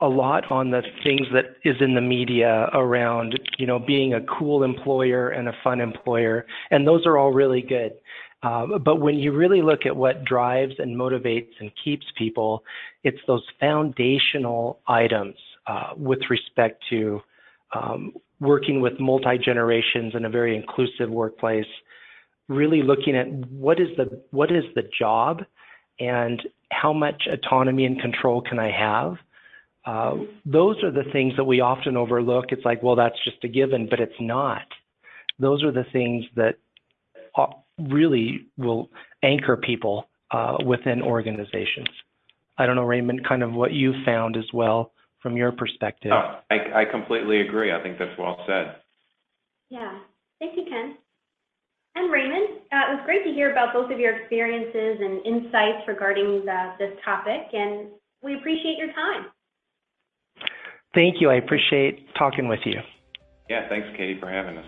[0.00, 4.20] a lot on the things that is in the media around, you know, being a
[4.22, 7.92] cool employer and a fun employer, and those are all really good.
[8.42, 12.62] Uh, but when you really look at what drives and motivates and keeps people,
[13.02, 15.34] it's those foundational items
[15.66, 17.20] uh, with respect to
[17.74, 21.66] um, working with multi generations in a very inclusive workplace.
[22.48, 25.42] Really looking at what is the what is the job,
[25.98, 29.16] and how much autonomy and control can I have,
[29.86, 32.46] uh, those are the things that we often overlook.
[32.50, 34.66] It's like, well, that's just a given, but it's not.
[35.38, 36.56] Those are the things that
[37.36, 37.46] uh,
[37.78, 38.90] really will
[39.22, 41.88] anchor people uh, within organizations.
[42.58, 46.10] I don't know, Raymond, kind of what you found as well from your perspective.
[46.12, 47.72] Oh, I, I completely agree.
[47.72, 48.76] I think that's well said.
[49.70, 49.98] Yeah.
[50.40, 50.96] Thank you, Ken.
[51.94, 55.86] And Raymond, uh, it was great to hear about both of your experiences and insights
[55.86, 57.88] regarding the, this topic, and
[58.22, 59.26] we appreciate your time.
[60.96, 61.28] Thank you.
[61.28, 62.80] I appreciate talking with you.
[63.50, 64.64] Yeah, thanks, Katie, for having us.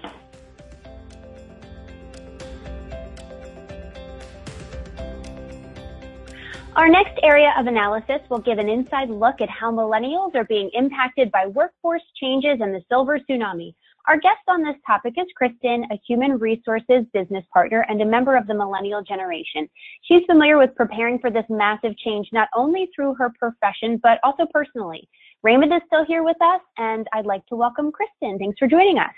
[6.76, 10.70] Our next area of analysis will give an inside look at how millennials are being
[10.74, 13.74] impacted by workforce changes and the silver tsunami.
[14.06, 18.36] Our guest on this topic is Kristen, a human resources business partner and a member
[18.36, 19.68] of the millennial generation.
[20.02, 24.46] She's familiar with preparing for this massive change not only through her profession, but also
[24.52, 25.08] personally.
[25.42, 28.38] Raymond is still here with us, and I'd like to welcome Kristen.
[28.38, 29.12] Thanks for joining us.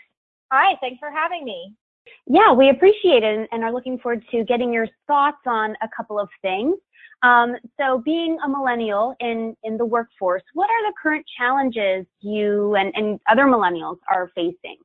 [0.52, 1.74] Hi, thanks for having me.
[2.26, 6.18] Yeah, we appreciate it and are looking forward to getting your thoughts on a couple
[6.18, 6.76] of things.
[7.22, 12.74] Um, so, being a millennial in, in the workforce, what are the current challenges you
[12.76, 14.76] and, and other millennials are facing?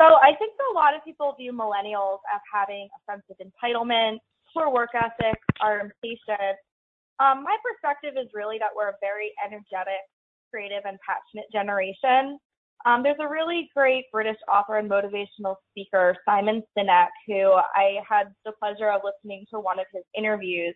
[0.00, 4.18] So, I think a lot of people view millennials as having a sense of entitlement,
[4.52, 6.58] poor work ethic, are impatient.
[7.20, 10.02] Um, my perspective is really that we're a very energetic,
[10.50, 12.38] creative and passionate generation.
[12.86, 18.28] Um, there's a really great British author and motivational speaker, Simon Sinek, who I had
[18.44, 20.74] the pleasure of listening to one of his interviews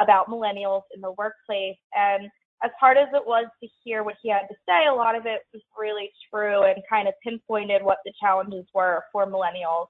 [0.00, 1.78] about millennials in the workplace.
[1.94, 2.28] And
[2.62, 5.24] as hard as it was to hear what he had to say, a lot of
[5.24, 9.86] it was really true and kind of pinpointed what the challenges were for millennials.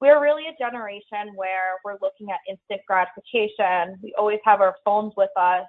[0.00, 3.98] We're really a generation where we're looking at instant gratification.
[4.02, 5.66] We always have our phones with us.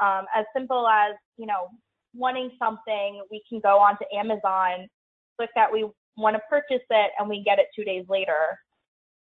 [0.00, 1.68] Um, as simple as, you know,
[2.14, 4.88] wanting something, we can go onto Amazon,
[5.36, 8.58] click that we want to purchase it, and we get it two days later.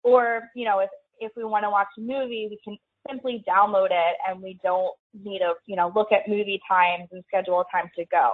[0.03, 2.77] Or, you know, if, if we want to watch a movie, we can
[3.09, 7.23] simply download it and we don't need to, you know, look at movie times and
[7.27, 8.31] schedule time to go.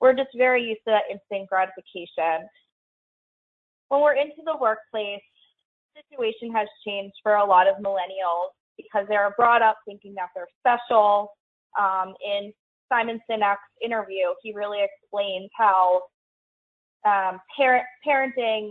[0.00, 2.48] We're just very used to that instant gratification.
[3.88, 5.20] When we're into the workplace,
[5.94, 10.48] situation has changed for a lot of millennials because they're brought up thinking that they're
[10.60, 11.28] special.
[11.78, 12.52] Um, in
[12.92, 16.02] Simon Sinek's interview, he really explains how
[17.06, 18.70] um, parent parenting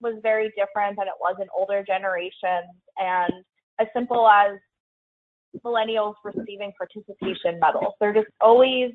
[0.00, 3.32] was very different than it was in older generations, and
[3.78, 4.58] as simple as
[5.64, 8.90] millennials receiving participation medals, they're just always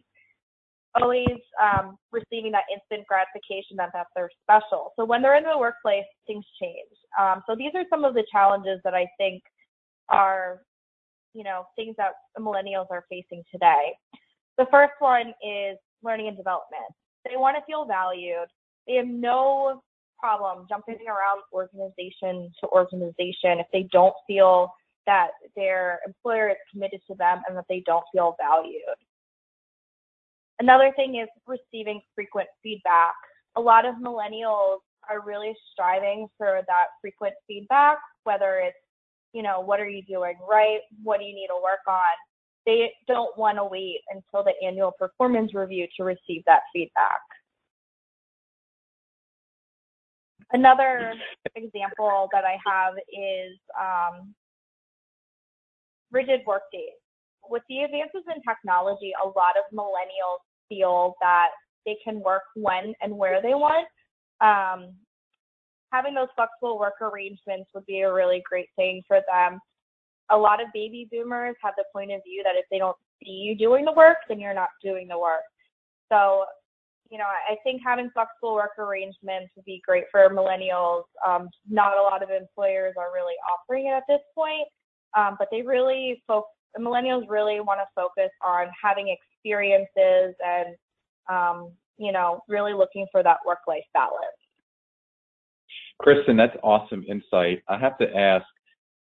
[1.02, 4.92] always um, receiving that instant gratification that, that they're special.
[4.98, 6.92] So when they're in the workplace, things change.
[7.20, 9.42] Um, so these are some of the challenges that I think
[10.10, 10.62] are,
[11.34, 13.94] you know, things that millennials are facing today.
[14.62, 16.86] The first one is learning and development.
[17.28, 18.46] They want to feel valued.
[18.86, 19.82] They have no
[20.20, 24.72] problem jumping around organization to organization if they don't feel
[25.08, 28.84] that their employer is committed to them and that they don't feel valued.
[30.60, 33.16] Another thing is receiving frequent feedback.
[33.56, 34.78] A lot of millennials
[35.10, 38.78] are really striving for that frequent feedback, whether it's,
[39.34, 40.82] you know, what are you doing right?
[41.02, 42.14] What do you need to work on?
[42.66, 47.22] They don't want to wait until the annual performance review to receive that feedback.
[50.54, 51.14] Another
[51.56, 54.36] example that I have is um,
[56.12, 57.00] rigid work days.
[57.50, 61.50] With the advances in technology, a lot of millennials feel that
[61.86, 63.88] they can work when and where they want.
[64.42, 64.94] Um,
[65.92, 69.60] having those flexible work arrangements would be a really great thing for them.
[70.32, 73.32] A lot of baby boomers have the point of view that if they don't see
[73.32, 75.44] you doing the work, then you're not doing the work.
[76.10, 76.46] So,
[77.10, 81.04] you know, I think having flexible work arrangements would be great for millennials.
[81.28, 84.68] Um, not a lot of employers are really offering it at this point,
[85.18, 86.50] um, but they really focus.
[86.80, 90.76] Millennials really want to focus on having experiences and,
[91.30, 94.40] um, you know, really looking for that work-life balance.
[96.00, 97.62] Kristen, that's awesome insight.
[97.68, 98.46] I have to ask,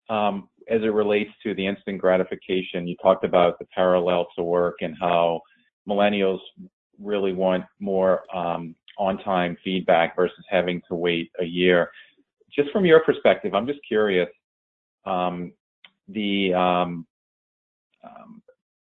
[0.10, 4.78] um, as it relates to the instant gratification, you talked about the parallel to work
[4.82, 5.42] and how
[5.88, 6.40] millennials
[7.00, 11.90] really want more um, on-time feedback versus having to wait a year.
[12.54, 14.30] Just from your perspective, I'm just curious.
[15.06, 15.54] Um,
[16.10, 17.06] the um,
[18.04, 18.42] um,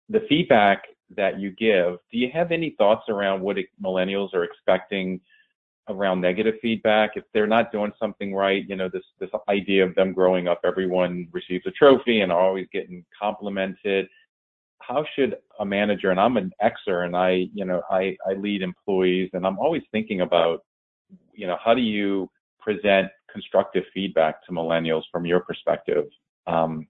[0.09, 0.83] the feedback
[1.15, 5.19] that you give, do you have any thoughts around what millennials are expecting
[5.89, 7.11] around negative feedback?
[7.15, 10.61] If they're not doing something right, you know, this this idea of them growing up,
[10.63, 14.07] everyone receives a trophy and are always getting complimented.
[14.79, 18.61] How should a manager, and I'm an Xer and I, you know, I, I lead
[18.61, 20.63] employees and I'm always thinking about,
[21.33, 22.29] you know, how do you
[22.59, 26.05] present constructive feedback to millennials from your perspective?
[26.45, 26.87] Um,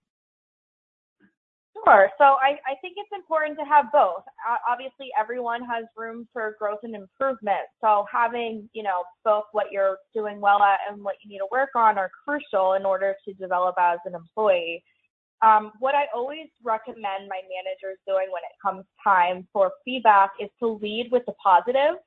[1.85, 2.09] Sure.
[2.17, 4.23] So I, I think it's important to have both.
[4.41, 7.61] Uh, obviously, everyone has room for growth and improvement.
[7.79, 11.47] So having, you know, both what you're doing well at and what you need to
[11.51, 14.83] work on are crucial in order to develop as an employee.
[15.43, 20.49] Um, what I always recommend my managers doing when it comes time for feedback is
[20.59, 22.01] to lead with the positive.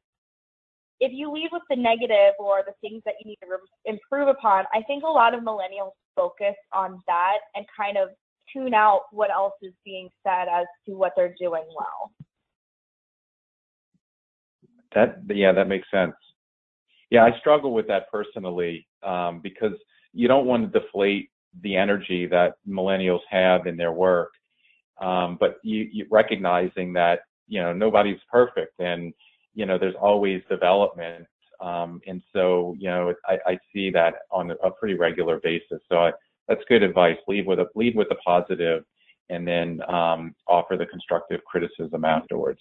[0.99, 4.65] If you lead with the negative or the things that you need to improve upon,
[4.75, 8.09] I think a lot of millennials focus on that and kind of
[8.53, 12.13] tune out what else is being said as to what they're doing well.
[14.95, 16.15] That yeah, that makes sense.
[17.11, 19.75] Yeah, I struggle with that personally um, because
[20.13, 21.31] you don't want to deflate
[21.63, 24.31] the energy that millennials have in their work,
[25.01, 29.13] um, but you, you recognizing that you know nobody's perfect and
[29.55, 31.27] you know there's always development
[31.61, 35.81] um, and so you know I, I see that on a pretty regular basis.
[35.89, 36.13] So I,
[36.49, 37.17] that's good advice.
[37.29, 38.85] Lead with a lead with a positive,
[39.29, 42.61] and then um, offer the constructive criticism afterwards.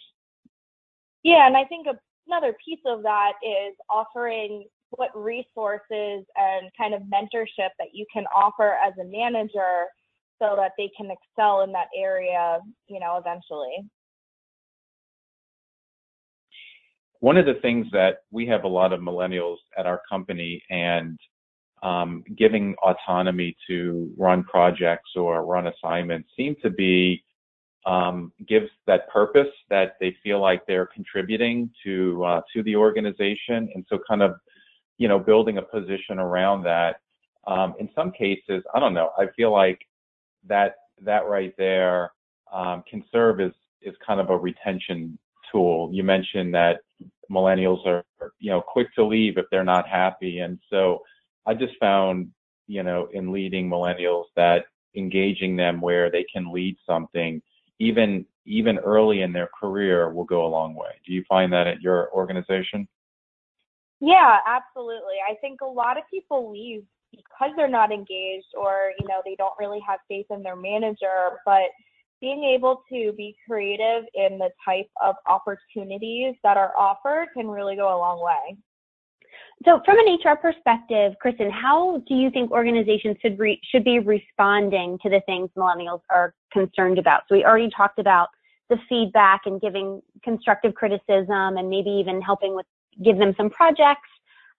[1.23, 1.87] Yeah, and I think
[2.27, 8.25] another piece of that is offering what resources and kind of mentorship that you can
[8.35, 9.85] offer as a manager
[10.41, 13.89] so that they can excel in that area, you know, eventually.
[17.19, 21.19] One of the things that we have a lot of millennials at our company, and
[21.83, 27.23] um, giving autonomy to run projects or run assignments seem to be
[27.85, 33.69] um, gives that purpose that they feel like they're contributing to uh, to the organization,
[33.73, 34.35] and so kind of
[34.97, 36.97] you know building a position around that.
[37.47, 39.11] Um, in some cases, I don't know.
[39.17, 39.79] I feel like
[40.47, 42.11] that that right there
[42.51, 43.51] um, can serve as
[43.81, 45.17] is kind of a retention
[45.49, 45.89] tool.
[45.93, 46.81] You mentioned that
[47.31, 48.03] millennials are
[48.39, 50.99] you know quick to leave if they're not happy, and so
[51.47, 52.29] I just found,
[52.67, 57.41] you know, in leading millennials that engaging them where they can lead something,
[57.79, 60.91] even even early in their career, will go a long way.
[61.05, 62.87] Do you find that at your organization?
[63.99, 65.15] Yeah, absolutely.
[65.29, 69.35] I think a lot of people leave because they're not engaged or, you know, they
[69.35, 71.63] don't really have faith in their manager, but
[72.21, 77.75] being able to be creative in the type of opportunities that are offered can really
[77.75, 78.57] go a long way.
[79.65, 83.99] So from an HR perspective, Kristen, how do you think organizations should re- should be
[83.99, 87.23] responding to the things millennials are concerned about?
[87.27, 88.29] So we already talked about
[88.69, 92.65] the feedback and giving constructive criticism and maybe even helping with
[93.03, 94.09] give them some projects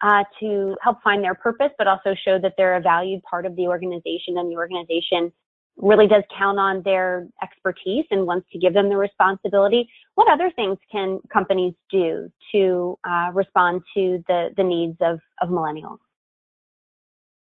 [0.02, 3.54] uh, to help find their purpose, but also show that they're a valued part of
[3.56, 5.32] the organization and the organization
[5.78, 9.88] really does count on their expertise and wants to give them the responsibility.
[10.14, 15.48] What other things can companies do to uh, respond to the, the needs of, of
[15.48, 15.98] millennials?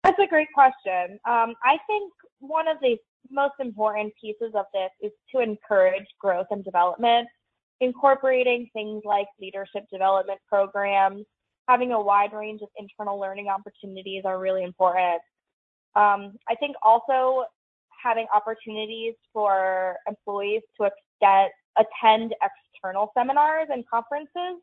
[0.03, 1.19] That's a great question.
[1.27, 2.97] Um, I think one of the
[3.29, 7.27] most important pieces of this is to encourage growth and development,
[7.81, 11.25] incorporating things like leadership development programs,
[11.67, 15.21] having a wide range of internal learning opportunities are really important.
[15.95, 17.43] Um, I think also
[18.01, 20.89] having opportunities for employees to
[21.77, 24.61] attend external seminars and conferences,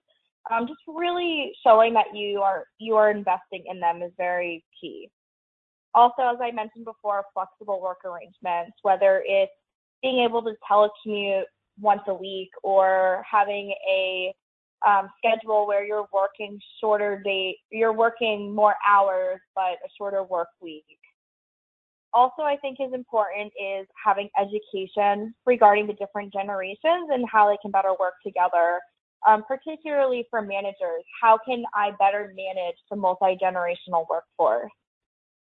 [0.50, 5.10] um, just really showing that you are you are investing in them is very key.
[5.94, 9.52] Also, as I mentioned before, flexible work arrangements, whether it's
[10.02, 11.44] being able to telecommute
[11.80, 14.34] once a week or having a
[14.86, 20.48] um, schedule where you're working shorter date, you're working more hours, but a shorter work
[20.60, 20.84] week.
[22.16, 27.58] Also, I think is important is having education regarding the different generations and how they
[27.60, 28.80] can better work together,
[29.28, 31.04] um, particularly for managers.
[31.20, 34.72] How can I better manage the multi-generational workforce?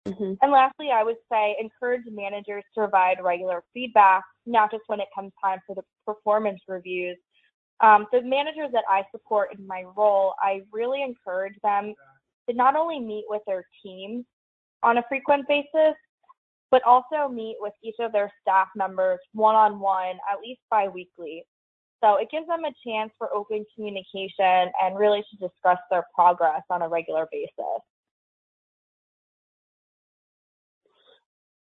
[0.07, 0.35] Mm-hmm.
[0.41, 5.09] And lastly, I would say encourage managers to provide regular feedback, not just when it
[5.12, 7.18] comes time for the performance reviews.
[7.81, 11.95] Um, the managers that I support in my role, I really encourage them
[12.49, 14.25] to not only meet with their teams
[14.85, 15.97] on a frequent basis,
[16.71, 20.89] but also meet with each of their staff members one on one, at least bi
[20.89, 21.45] weekly.
[22.03, 26.62] So it gives them a chance for open communication and really to discuss their progress
[26.71, 27.83] on a regular basis.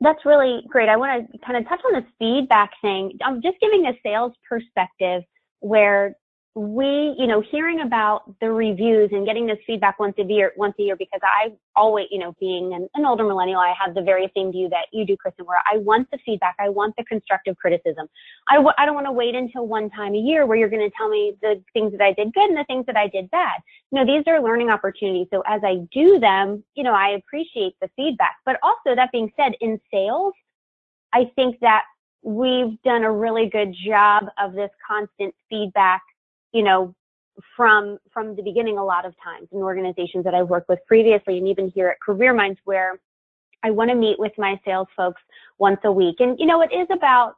[0.03, 0.89] That's really great.
[0.89, 3.13] I want to kind of touch on this feedback thing.
[3.25, 5.23] I'm just giving a sales perspective
[5.61, 6.17] where
[6.57, 10.75] we, you know, hearing about the reviews and getting this feedback once a year, once
[10.81, 14.03] a year, because I always, you know, being an, an, older millennial, I have the
[14.03, 17.05] very same view that you do, Kristen, where I want the feedback, I want the
[17.05, 18.09] constructive criticism.
[18.49, 20.83] I w- I don't want to wait until one time a year where you're going
[20.83, 23.31] to tell me the things that I did good and the things that I did
[23.31, 23.61] bad.
[23.93, 25.29] You know, these are learning opportunities.
[25.33, 28.37] So as I do them, you know, I appreciate the feedback.
[28.45, 30.35] But also, that being said, in sales,
[31.13, 31.85] I think that
[32.23, 36.03] we've done a really good job of this constant feedback
[36.53, 36.95] you know,
[37.57, 41.39] from from the beginning a lot of times in organizations that I've worked with previously
[41.39, 43.01] and even here at Career Minds where
[43.63, 45.23] I want to meet with my sales folks
[45.59, 46.17] once a week.
[46.21, 47.35] And you know, it is about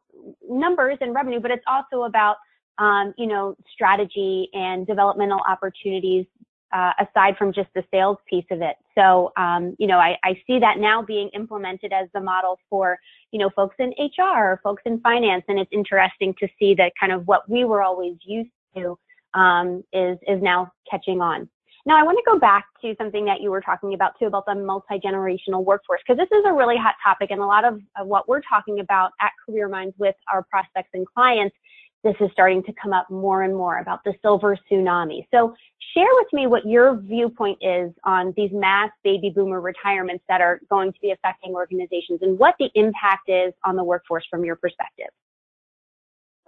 [0.48, 2.36] numbers and revenue, but it's also about
[2.78, 6.26] um, you know, strategy and developmental opportunities
[6.72, 8.76] uh, aside from just the sales piece of it.
[8.94, 12.98] So, um, you know, I, I, see that now being implemented as the model for,
[13.30, 17.12] you know, folks in HR, folks in finance, and it's interesting to see that kind
[17.12, 18.98] of what we were always used to
[19.34, 21.48] um, is is now catching on.
[21.84, 24.46] Now, I want to go back to something that you were talking about too about
[24.46, 27.80] the multi generational workforce because this is a really hot topic, and a lot of,
[27.98, 31.56] of what we're talking about at Career Minds with our prospects and clients.
[32.04, 35.24] This is starting to come up more and more about the silver tsunami.
[35.32, 35.54] So,
[35.94, 40.60] share with me what your viewpoint is on these mass baby boomer retirements that are
[40.70, 44.56] going to be affecting organizations and what the impact is on the workforce from your
[44.56, 45.08] perspective.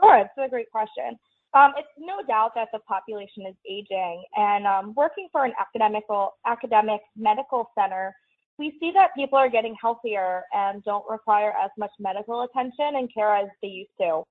[0.01, 1.19] Sure, it's a great question.
[1.55, 6.33] Um, it's no doubt that the population is aging, and um, working for an academical
[6.47, 8.13] academic medical center,
[8.59, 13.13] we see that people are getting healthier and don't require as much medical attention and
[13.13, 14.23] care as they used to.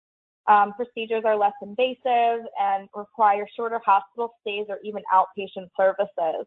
[0.48, 6.46] Um, procedures are less invasive and require shorter hospital stays or even outpatient services.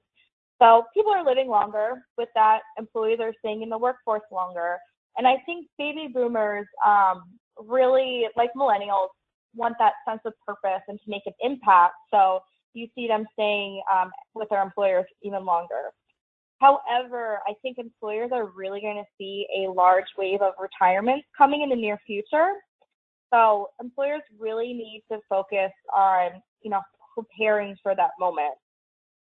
[0.61, 2.03] So people are living longer.
[2.19, 4.77] With that, employees are staying in the workforce longer.
[5.17, 7.25] And I think baby boomers um,
[7.59, 9.09] really, like millennials,
[9.57, 11.95] want that sense of purpose and to make an impact.
[12.13, 12.41] So
[12.75, 15.91] you see them staying um, with their employers even longer.
[16.59, 21.63] However, I think employers are really going to see a large wave of retirements coming
[21.63, 22.53] in the near future.
[23.33, 26.31] So employers really need to focus on,
[26.63, 26.81] you know,
[27.15, 28.55] preparing for that moment.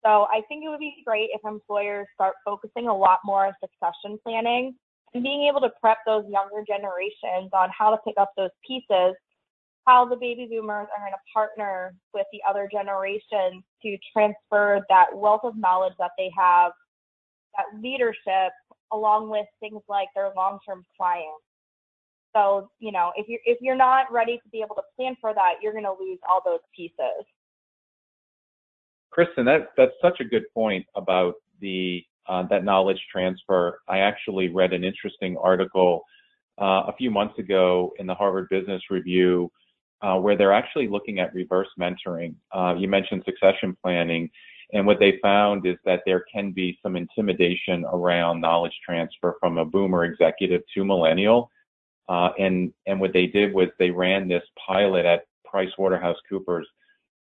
[0.05, 3.53] So I think it would be great if employers start focusing a lot more on
[3.59, 4.75] succession planning
[5.15, 9.15] and being able to prep those younger generations on how to pick up those pieces
[9.85, 15.07] how the baby boomers are going to partner with the other generations to transfer that
[15.13, 16.71] wealth of knowledge that they have,
[17.55, 18.51] that leadership,
[18.91, 21.43] along with things like their long-term clients.
[22.35, 25.33] So, you know, if you're if you're not ready to be able to plan for
[25.33, 27.25] that, you're going to lose all those pieces.
[29.09, 33.79] Kristen, that that's such a good point about the uh, that knowledge transfer.
[33.87, 36.01] I actually read an interesting article
[36.59, 39.49] uh, a few months ago in the Harvard Business Review
[40.01, 42.35] uh, where they're actually looking at reverse mentoring.
[42.51, 44.29] Uh, you mentioned succession planning,
[44.73, 49.57] and what they found is that there can be some intimidation around knowledge transfer from
[49.57, 51.49] a boomer executive to millennial.
[52.07, 56.63] Uh, and and what they did was they ran this pilot at PricewaterhouseCoopers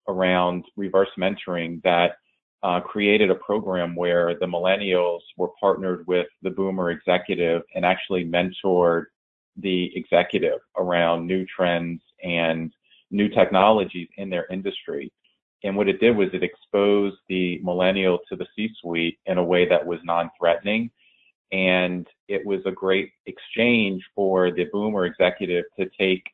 [0.09, 2.17] around reverse mentoring that
[2.63, 8.25] uh, created a program where the millennials were partnered with the boomer executive and actually
[8.25, 9.05] mentored
[9.57, 12.73] the executive around new trends and
[13.11, 15.13] new technologies in their industry.
[15.65, 19.69] And what it did was it exposed the millennial to the C-suite in a way
[19.69, 20.91] that was non-threatening.
[21.53, 26.25] And it was a great exchange for the boomer executive to take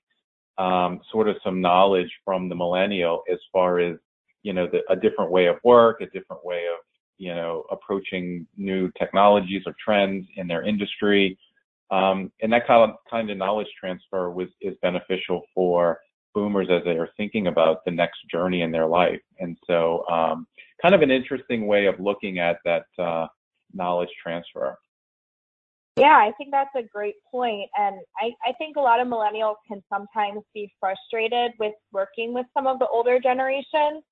[0.58, 3.96] um, sort of some knowledge from the millennial as far as
[4.42, 6.78] you know the, a different way of work, a different way of
[7.16, 11.38] you know approaching new technologies or trends in their industry,
[11.90, 15.98] um, and that kind of kind of knowledge transfer was is beneficial for
[16.34, 19.20] boomers as they are thinking about the next journey in their life.
[19.38, 20.46] And so, um,
[20.80, 23.26] kind of an interesting way of looking at that uh,
[23.72, 24.78] knowledge transfer.
[25.96, 27.68] Yeah, I think that's a great point.
[27.76, 32.46] And I, I think a lot of millennials can sometimes be frustrated with working with
[32.54, 34.04] some of the older generations.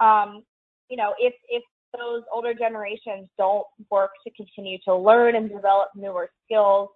[0.00, 0.42] Um,
[0.90, 1.62] you know, if, if
[1.96, 6.88] those older generations don't work to continue to learn and develop newer skills,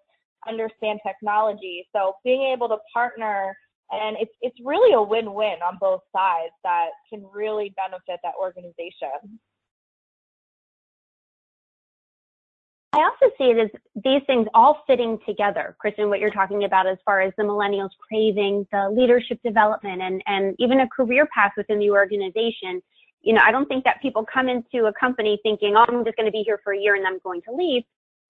[0.48, 1.86] understand technology.
[1.94, 3.56] So being able to partner
[3.92, 9.38] and it's it's really a win-win on both sides that can really benefit that organization.
[12.94, 13.70] I also see it as
[14.04, 15.76] these things all fitting together.
[15.78, 20.22] Kristen, what you're talking about as far as the millennials craving the leadership development and,
[20.26, 22.82] and even a career path within the organization.
[23.22, 26.16] You know, I don't think that people come into a company thinking, oh, I'm just
[26.16, 27.82] going to be here for a year and I'm going to leave.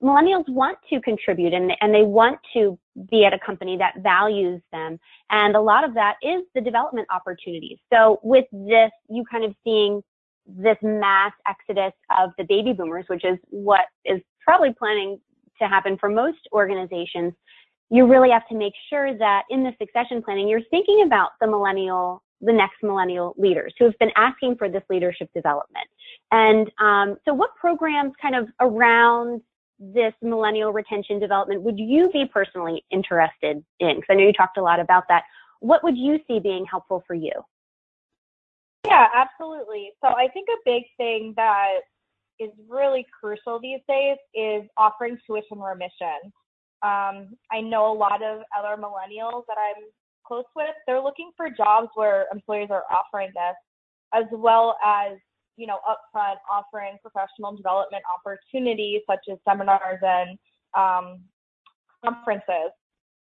[0.03, 2.79] Millennials want to contribute and, and they want to
[3.11, 4.99] be at a company that values them.
[5.31, 7.79] And a lot of that is the development opportunities.
[7.93, 10.03] So with this, you kind of seeing
[10.47, 15.21] this mass exodus of the baby boomers, which is what is probably planning
[15.61, 17.33] to happen for most organizations,
[17.91, 21.47] you really have to make sure that in the succession planning, you're thinking about the
[21.47, 25.87] millennial, the next millennial leaders who have been asking for this leadership development.
[26.33, 29.43] And um, so what programs kind of around
[29.83, 33.97] this millennial retention development would you be personally interested in?
[33.97, 35.25] Because I know you talked a lot about that.
[35.61, 37.33] What would you see being helpful for you?
[38.87, 39.91] Yeah, absolutely.
[40.01, 41.81] So I think a big thing that
[42.39, 46.33] is really crucial these days is offering tuition remission.
[46.83, 49.85] Um, I know a lot of other millennials that I'm
[50.27, 53.57] close with, they're looking for jobs where employers are offering this,
[54.15, 55.19] as well as
[55.57, 60.39] you know, upfront offering professional development opportunities such as seminars and
[60.77, 61.21] um,
[62.05, 62.73] conferences.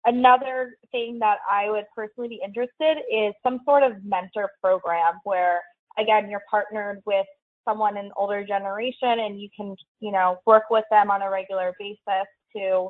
[0.05, 5.61] Another thing that I would personally be interested is some sort of mentor program where,
[5.97, 7.25] again, you're partnered with
[7.65, 11.73] someone in older generation and you can, you know, work with them on a regular
[11.79, 12.89] basis to,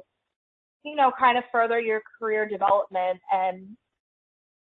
[0.84, 3.78] you know, kind of further your career development and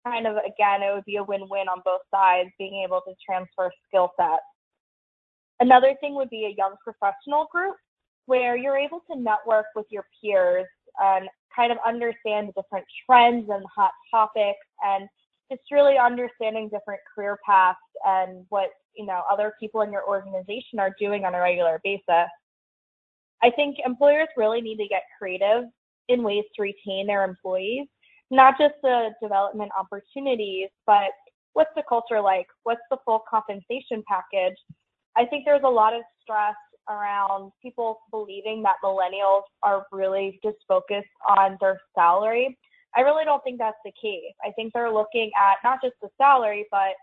[0.07, 3.71] kind of again it would be a win-win on both sides being able to transfer
[3.87, 4.43] skill sets
[5.61, 7.77] another thing would be a young professional group
[8.27, 10.67] where you're able to network with your peers
[11.01, 15.09] and kind of understand the different trends and hot topics and
[15.51, 20.79] just really understanding different career paths and what you know other people in your organization
[20.79, 22.29] are doing on a regular basis.
[23.43, 25.65] I think employers really need to get creative
[26.09, 27.87] in ways to retain their employees
[28.31, 31.11] not just the development opportunities but
[31.59, 32.47] what's the culture like?
[32.63, 34.57] What's the full compensation package
[35.19, 36.55] i think there's a lot of stress
[36.89, 42.57] around people believing that millennials are really just focused on their salary
[42.97, 44.35] I really don't think that's the case.
[44.45, 46.95] I think they're looking at not just the salary, but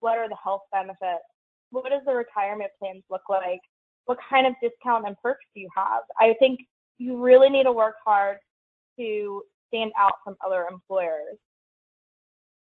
[0.00, 1.24] what are the health benefits?
[1.70, 3.60] What does the retirement plans look like?
[4.06, 6.02] What kind of discount and perks do you have?
[6.20, 6.60] I think
[6.98, 8.38] you really need to work hard
[8.98, 11.36] to stand out from other employers.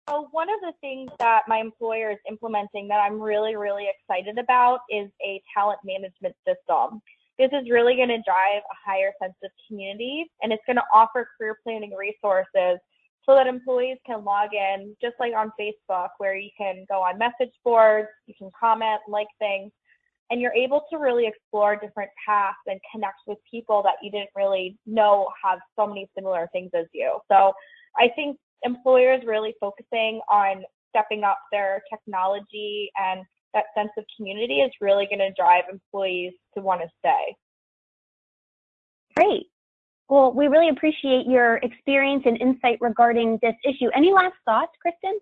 [0.09, 4.39] So one of the things that my employer is implementing that I'm really, really excited
[4.39, 7.03] about is a talent management system.
[7.39, 10.85] This is really going to drive a higher sense of community and it's going to
[10.95, 12.79] offer career planning resources
[13.27, 17.19] so that employees can log in just like on Facebook where you can go on
[17.19, 19.71] message boards, you can comment, like things,
[20.31, 24.31] and you're able to really explore different paths and connect with people that you didn't
[24.35, 27.19] really know have so many similar things as you.
[27.31, 27.53] So
[27.99, 34.61] I think employers really focusing on stepping up their technology and that sense of community
[34.61, 37.37] is really going to drive employees to want to stay.
[39.17, 39.47] Great.
[40.09, 43.91] Well, we really appreciate your experience and insight regarding this issue.
[43.95, 45.19] Any last thoughts, Kristen?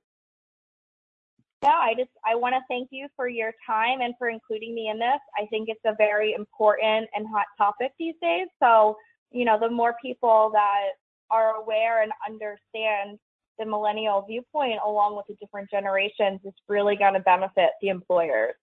[1.63, 4.89] Yeah, I just I want to thank you for your time and for including me
[4.89, 5.19] in this.
[5.37, 8.47] I think it's a very important and hot topic these days.
[8.63, 8.97] So,
[9.33, 10.91] you know, the more people that
[11.31, 13.19] are aware and understand
[13.59, 18.55] the millennial viewpoint along with the different generations is really going to benefit the employers.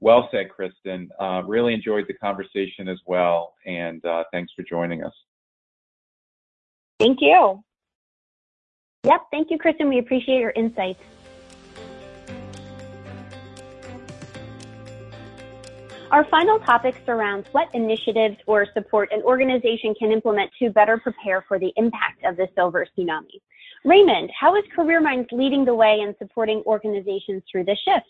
[0.00, 1.08] Well said, Kristen.
[1.18, 5.12] Uh, really enjoyed the conversation as well, and uh, thanks for joining us.
[6.98, 7.62] Thank you.
[9.04, 9.88] Yep, thank you, Kristen.
[9.88, 11.00] We appreciate your insights.
[16.12, 21.44] Our final topic surrounds what initiatives or support an organization can implement to better prepare
[21.48, 23.40] for the impact of the silver tsunami.
[23.84, 28.06] Raymond, how is Career Minds leading the way in supporting organizations through this shift?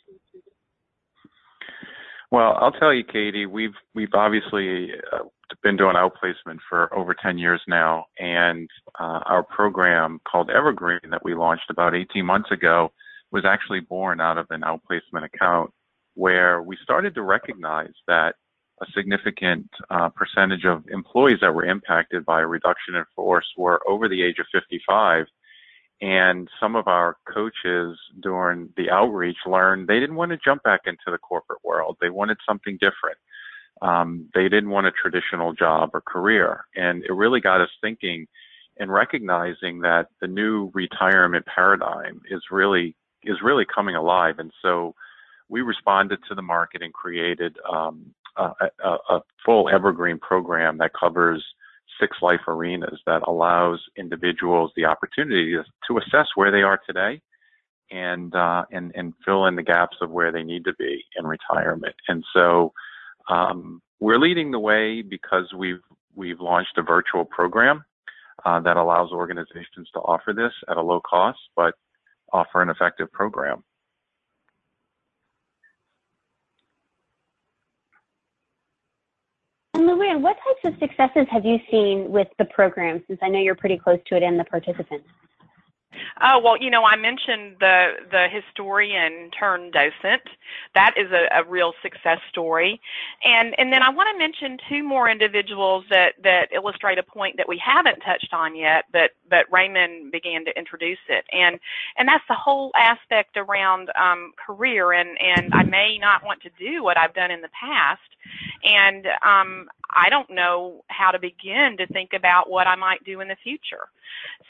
[2.30, 5.20] Well, I'll tell you, Katie, we've we've obviously uh,
[5.62, 8.68] been doing outplacement for over 10 years now, and
[8.98, 12.92] uh, our program called Evergreen that we launched about 18 months ago
[13.32, 15.72] was actually born out of an outplacement account
[16.16, 18.34] where we started to recognize that
[18.80, 23.80] a significant uh, percentage of employees that were impacted by a reduction in force were
[23.88, 25.26] over the age of 55.
[26.02, 30.82] And some of our coaches during the outreach learned they didn't want to jump back
[30.86, 31.96] into the corporate world.
[32.00, 33.18] They wanted something different.
[33.82, 36.64] Um, they didn't want a traditional job or career.
[36.74, 38.26] And it really got us thinking
[38.78, 44.38] and recognizing that the new retirement paradigm is really is really coming alive.
[44.38, 44.94] And so
[45.48, 48.50] we responded to the market and created um, a,
[48.84, 51.44] a, a, full evergreen program that covers
[52.00, 57.20] six life arenas that allows individuals the opportunity to assess where they are today
[57.90, 61.26] and uh, and and fill in the gaps of where they need to be in
[61.26, 61.94] retirement.
[62.08, 62.72] And so
[63.28, 65.80] um, we're leading the way because we've
[66.14, 67.84] we've launched a virtual program
[68.44, 71.74] uh, that allows organizations to offer this at a low cost, but
[72.32, 73.62] offer an effective program.
[79.86, 83.54] Luann, what types of successes have you seen with the program since I know you're
[83.54, 85.06] pretty close to it and the participants?
[86.22, 90.22] Oh well, you know, I mentioned the the historian turned docent.
[90.74, 92.80] That is a, a real success story,
[93.24, 97.36] and and then I want to mention two more individuals that that illustrate a point
[97.36, 101.58] that we haven't touched on yet, but but Raymond began to introduce it, and
[101.98, 106.50] and that's the whole aspect around um, career, and and I may not want to
[106.58, 108.00] do what I've done in the past,
[108.64, 113.20] and um, I don't know how to begin to think about what I might do
[113.20, 113.88] in the future.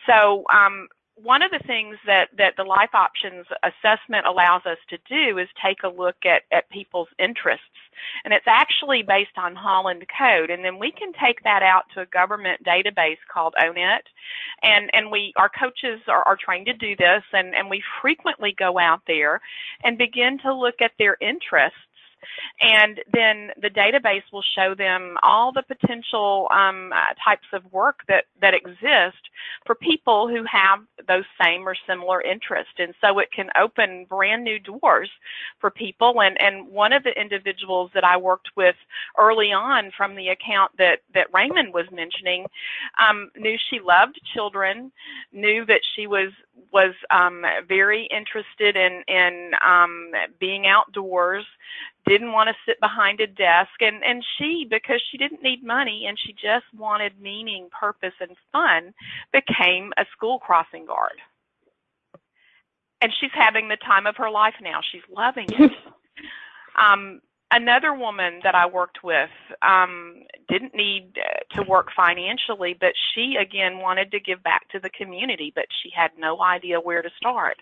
[0.06, 4.98] So um, one of the things that, that the life options assessment allows us to
[5.08, 7.64] do is take a look at, at people's interests.
[8.24, 10.50] And it's actually based on Holland Code.
[10.50, 14.02] And then we can take that out to a government database called ONET.
[14.62, 18.54] And, and we, our coaches are, are trained to do this and, and we frequently
[18.58, 19.40] go out there
[19.84, 21.78] and begin to look at their interests
[22.60, 28.00] and then the database will show them all the potential um, uh, types of work
[28.08, 29.30] that, that exist
[29.64, 32.74] for people who have those same or similar interests.
[32.78, 35.10] And so it can open brand new doors
[35.60, 36.20] for people.
[36.20, 38.76] And, and one of the individuals that I worked with
[39.18, 42.46] early on from the account that, that Raymond was mentioning
[43.00, 44.92] um, knew she loved children,
[45.32, 46.32] knew that she was
[46.72, 50.10] was um, very interested in in um,
[50.40, 51.44] being outdoors,
[52.06, 53.80] didn't want to sit behind a desk.
[53.80, 58.36] And and she because she didn't need money and she just wanted meaning purpose and
[58.52, 58.94] fun
[59.32, 61.18] became a school crossing guard.
[63.02, 64.80] And she's having the time of her life now.
[64.92, 65.72] She's loving it.
[66.78, 69.30] Um another woman that I worked with
[69.62, 71.18] um, didn't need
[71.52, 75.90] to work financially, but she again wanted to give back to the community, but she
[75.94, 77.56] had no idea where to start.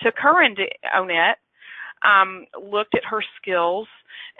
[0.00, 1.34] Took her into ONET
[2.04, 3.88] um, looked at her skills,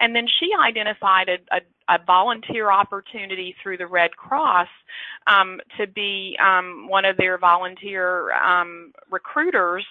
[0.01, 1.61] and then she identified a, a,
[1.95, 4.69] a volunteer opportunity through the Red Cross
[5.27, 9.87] um, to be um, one of their volunteer um, recruiters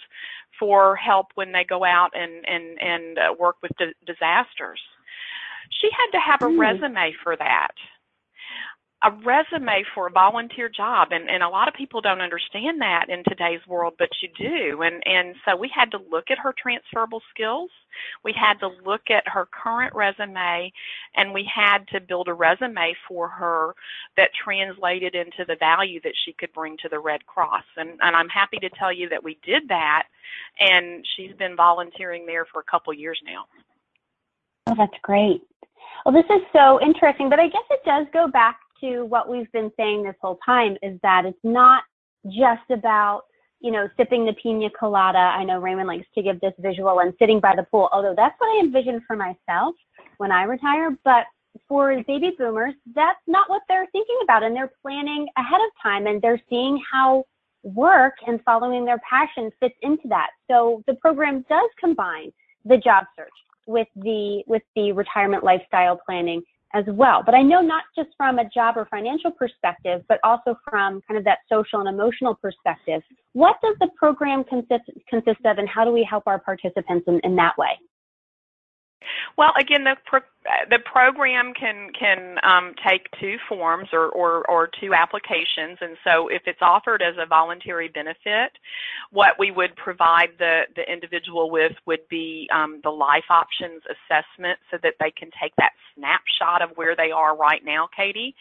[0.60, 4.80] for help when they go out and and and uh, work with di- disasters.
[5.82, 6.60] She had to have a mm.
[6.60, 7.72] resume for that
[9.04, 13.08] a resume for a volunteer job and, and a lot of people don't understand that
[13.10, 14.82] in today's world but you do.
[14.82, 17.70] And and so we had to look at her transferable skills.
[18.24, 20.72] We had to look at her current resume
[21.16, 23.76] and we had to build a resume for her
[24.16, 27.66] that translated into the value that she could bring to the red cross.
[27.76, 30.04] And and i'm happy to tell you that we did that
[30.62, 33.45] and she's been volunteering there for a couple years now.
[34.68, 35.41] Oh that's great.
[36.06, 39.52] Well, this is so interesting, but I guess it does go back to what we've
[39.52, 41.84] been saying this whole time is that it's not
[42.26, 43.24] just about
[43.64, 45.18] you know, sipping the pina colada.
[45.18, 48.36] I know Raymond likes to give this visual and sitting by the pool, although that's
[48.38, 49.74] what I envision for myself
[50.18, 50.90] when I retire.
[51.06, 51.26] But
[51.68, 54.44] for baby boomers, that's not what they're thinking about.
[54.44, 57.24] And they're planning ahead of time and they're seeing how
[57.64, 60.32] work and following their passion fits into that.
[60.52, 62.34] So the program does combine
[62.66, 63.32] the job search,
[63.66, 66.44] with the with the retirement lifestyle planning
[66.74, 67.22] as well.
[67.26, 71.18] But I know not just from a job or financial perspective, but also from kind
[71.18, 73.02] of that social and emotional perspective.
[73.34, 77.20] What does the program consist consist of, and how do we help our participants in,
[77.24, 77.78] in that way?
[79.38, 80.22] Well, again, the pro-
[80.70, 86.28] the program can can um, take two forms or, or or two applications, and so
[86.28, 88.52] if it's offered as a voluntary benefit,
[89.12, 94.60] what we would provide the the individual with would be um, the life options assessment,
[94.70, 98.36] so that they can take that snapshot of where they are right now, Katie,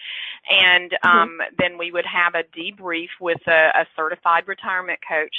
[0.50, 1.08] and mm-hmm.
[1.08, 1.54] um, mm-hmm.
[1.58, 5.34] then we would have a debrief with a, a, certified retirement coach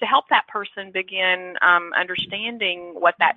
[0.00, 3.34] to help that person begin um, understanding what that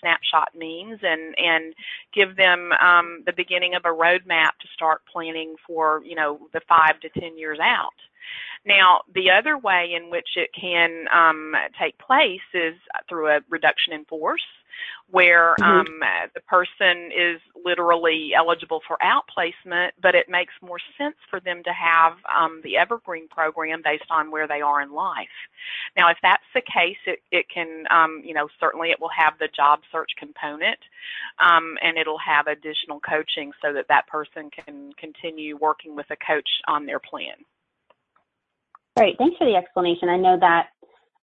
[0.00, 1.74] snapshot means and and
[2.20, 6.60] give them um, the beginning of a roadmap to start planning for you know the
[6.68, 7.96] five to ten years out.
[8.66, 12.74] Now, the other way in which it can um, take place is
[13.08, 14.44] through a reduction in force,
[15.10, 15.80] where mm-hmm.
[15.80, 16.00] um,
[16.34, 21.72] the person is literally eligible for outplacement, but it makes more sense for them to
[21.72, 25.28] have um, the Evergreen program based on where they are in life.
[25.96, 29.34] Now, if that's the case, it, it can, um, you know, certainly it will have
[29.38, 30.78] the job search component,
[31.38, 36.16] um, and it'll have additional coaching so that that person can continue working with a
[36.16, 37.34] coach on their plan.
[38.96, 39.16] Great.
[39.18, 40.08] Thanks for the explanation.
[40.08, 40.70] I know that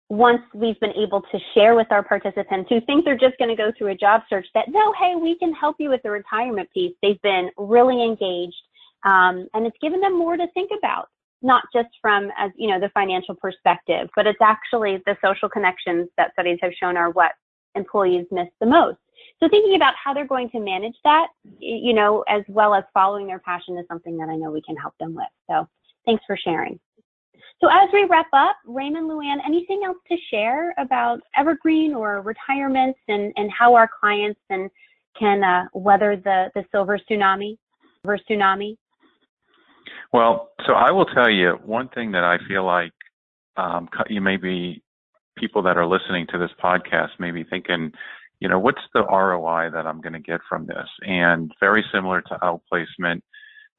[0.10, 3.56] once we've been able to share with our participants who think they're just going to
[3.56, 6.70] go through a job search that no, hey, we can help you with the retirement
[6.74, 8.56] piece, they've been really engaged.
[9.04, 11.10] Um, and it's given them more to think about,
[11.42, 16.08] not just from as you know the financial perspective, but it's actually the social connections
[16.18, 17.34] that studies have shown are what
[17.76, 18.98] employees miss the most.
[19.40, 21.28] So thinking about how they're going to manage that,
[21.60, 24.76] you know, as well as following their passion is something that I know we can
[24.76, 25.28] help them with.
[25.50, 25.68] So
[26.06, 26.80] thanks for sharing.
[27.62, 33.00] So as we wrap up, Raymond Luann, anything else to share about Evergreen or retirements
[33.08, 34.70] and, and how our clients and
[35.18, 37.58] can uh, weather the, the silver tsunami,
[38.04, 38.78] silver tsunami?
[40.14, 42.94] Well, so I will tell you one thing that I feel like
[43.58, 44.84] um, you may be
[45.38, 47.92] people that are listening to this podcast may be thinking,
[48.40, 50.88] you know, what's the ROI that I'm going to get from this?
[51.02, 53.22] And very similar to outplacement,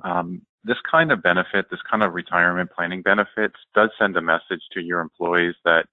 [0.04, 4.62] um, this kind of benefit, this kind of retirement planning benefits does send a message
[4.72, 5.86] to your employees that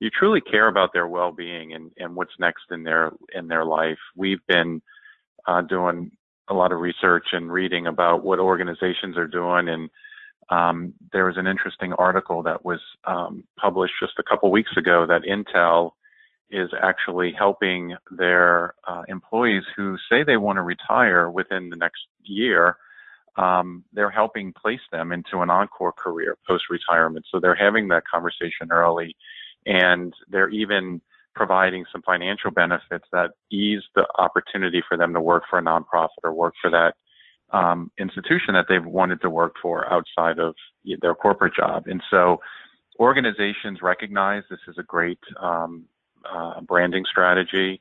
[0.00, 3.98] you truly care about their well-being and, and what's next in their in their life.
[4.16, 4.82] We've been
[5.46, 6.10] uh, doing
[6.48, 9.90] a lot of research and reading about what organizations are doing, and
[10.48, 15.06] um, there was an interesting article that was um, published just a couple weeks ago
[15.06, 15.92] that Intel
[16.50, 22.00] is actually helping their uh, employees who say they want to retire within the next
[22.24, 22.76] year
[23.40, 27.24] um, they're helping place them into an encore career post retirement.
[27.30, 29.16] So they're having that conversation early
[29.64, 31.00] and they're even
[31.34, 36.22] providing some financial benefits that ease the opportunity for them to work for a nonprofit
[36.22, 36.94] or work for that
[37.52, 40.54] um, institution that they've wanted to work for outside of
[41.00, 41.84] their corporate job.
[41.86, 42.40] And so
[42.98, 45.86] organizations recognize this is a great um,
[46.30, 47.80] uh, branding strategy.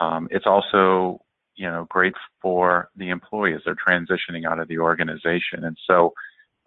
[0.00, 1.22] Um, it's also
[1.58, 3.60] you know, great for the employees.
[3.64, 5.64] They're transitioning out of the organization.
[5.64, 6.14] And so,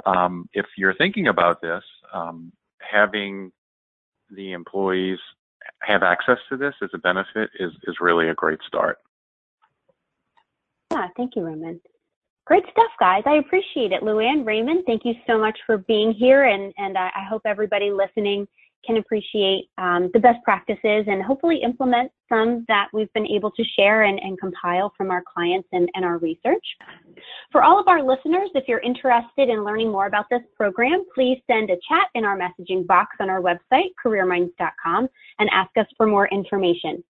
[0.05, 1.83] um, if you're thinking about this,
[2.13, 3.51] um, having
[4.29, 5.19] the employees
[5.81, 8.97] have access to this as a benefit is, is really a great start.
[10.91, 11.79] Yeah, thank you, Raymond.
[12.45, 13.23] Great stuff, guys.
[13.25, 14.01] I appreciate it.
[14.01, 16.43] Luann, Raymond, thank you so much for being here.
[16.43, 18.47] And, and I, I hope everybody listening
[18.85, 23.63] can appreciate um, the best practices and hopefully implement some that we've been able to
[23.77, 26.65] share and, and compile from our clients and, and, our research.
[27.51, 31.39] For all of our listeners, if you're interested in learning more about this program, please
[31.49, 35.07] send a chat in our messaging box on our website, careerminds.com,
[35.39, 37.03] and ask us for more information.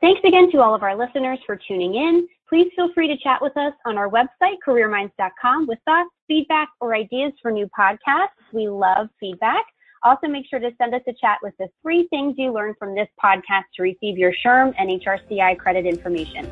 [0.00, 2.28] Thanks again to all of our listeners for tuning in.
[2.48, 6.94] Please feel free to chat with us on our website, careerminds.com, with thoughts, feedback, or
[6.94, 8.28] ideas for new podcasts.
[8.52, 9.64] We love feedback.
[10.02, 12.94] Also, make sure to send us a chat with the three things you learned from
[12.94, 16.50] this podcast to receive your SHRM and HRCI credit information.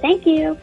[0.00, 0.58] Thank you.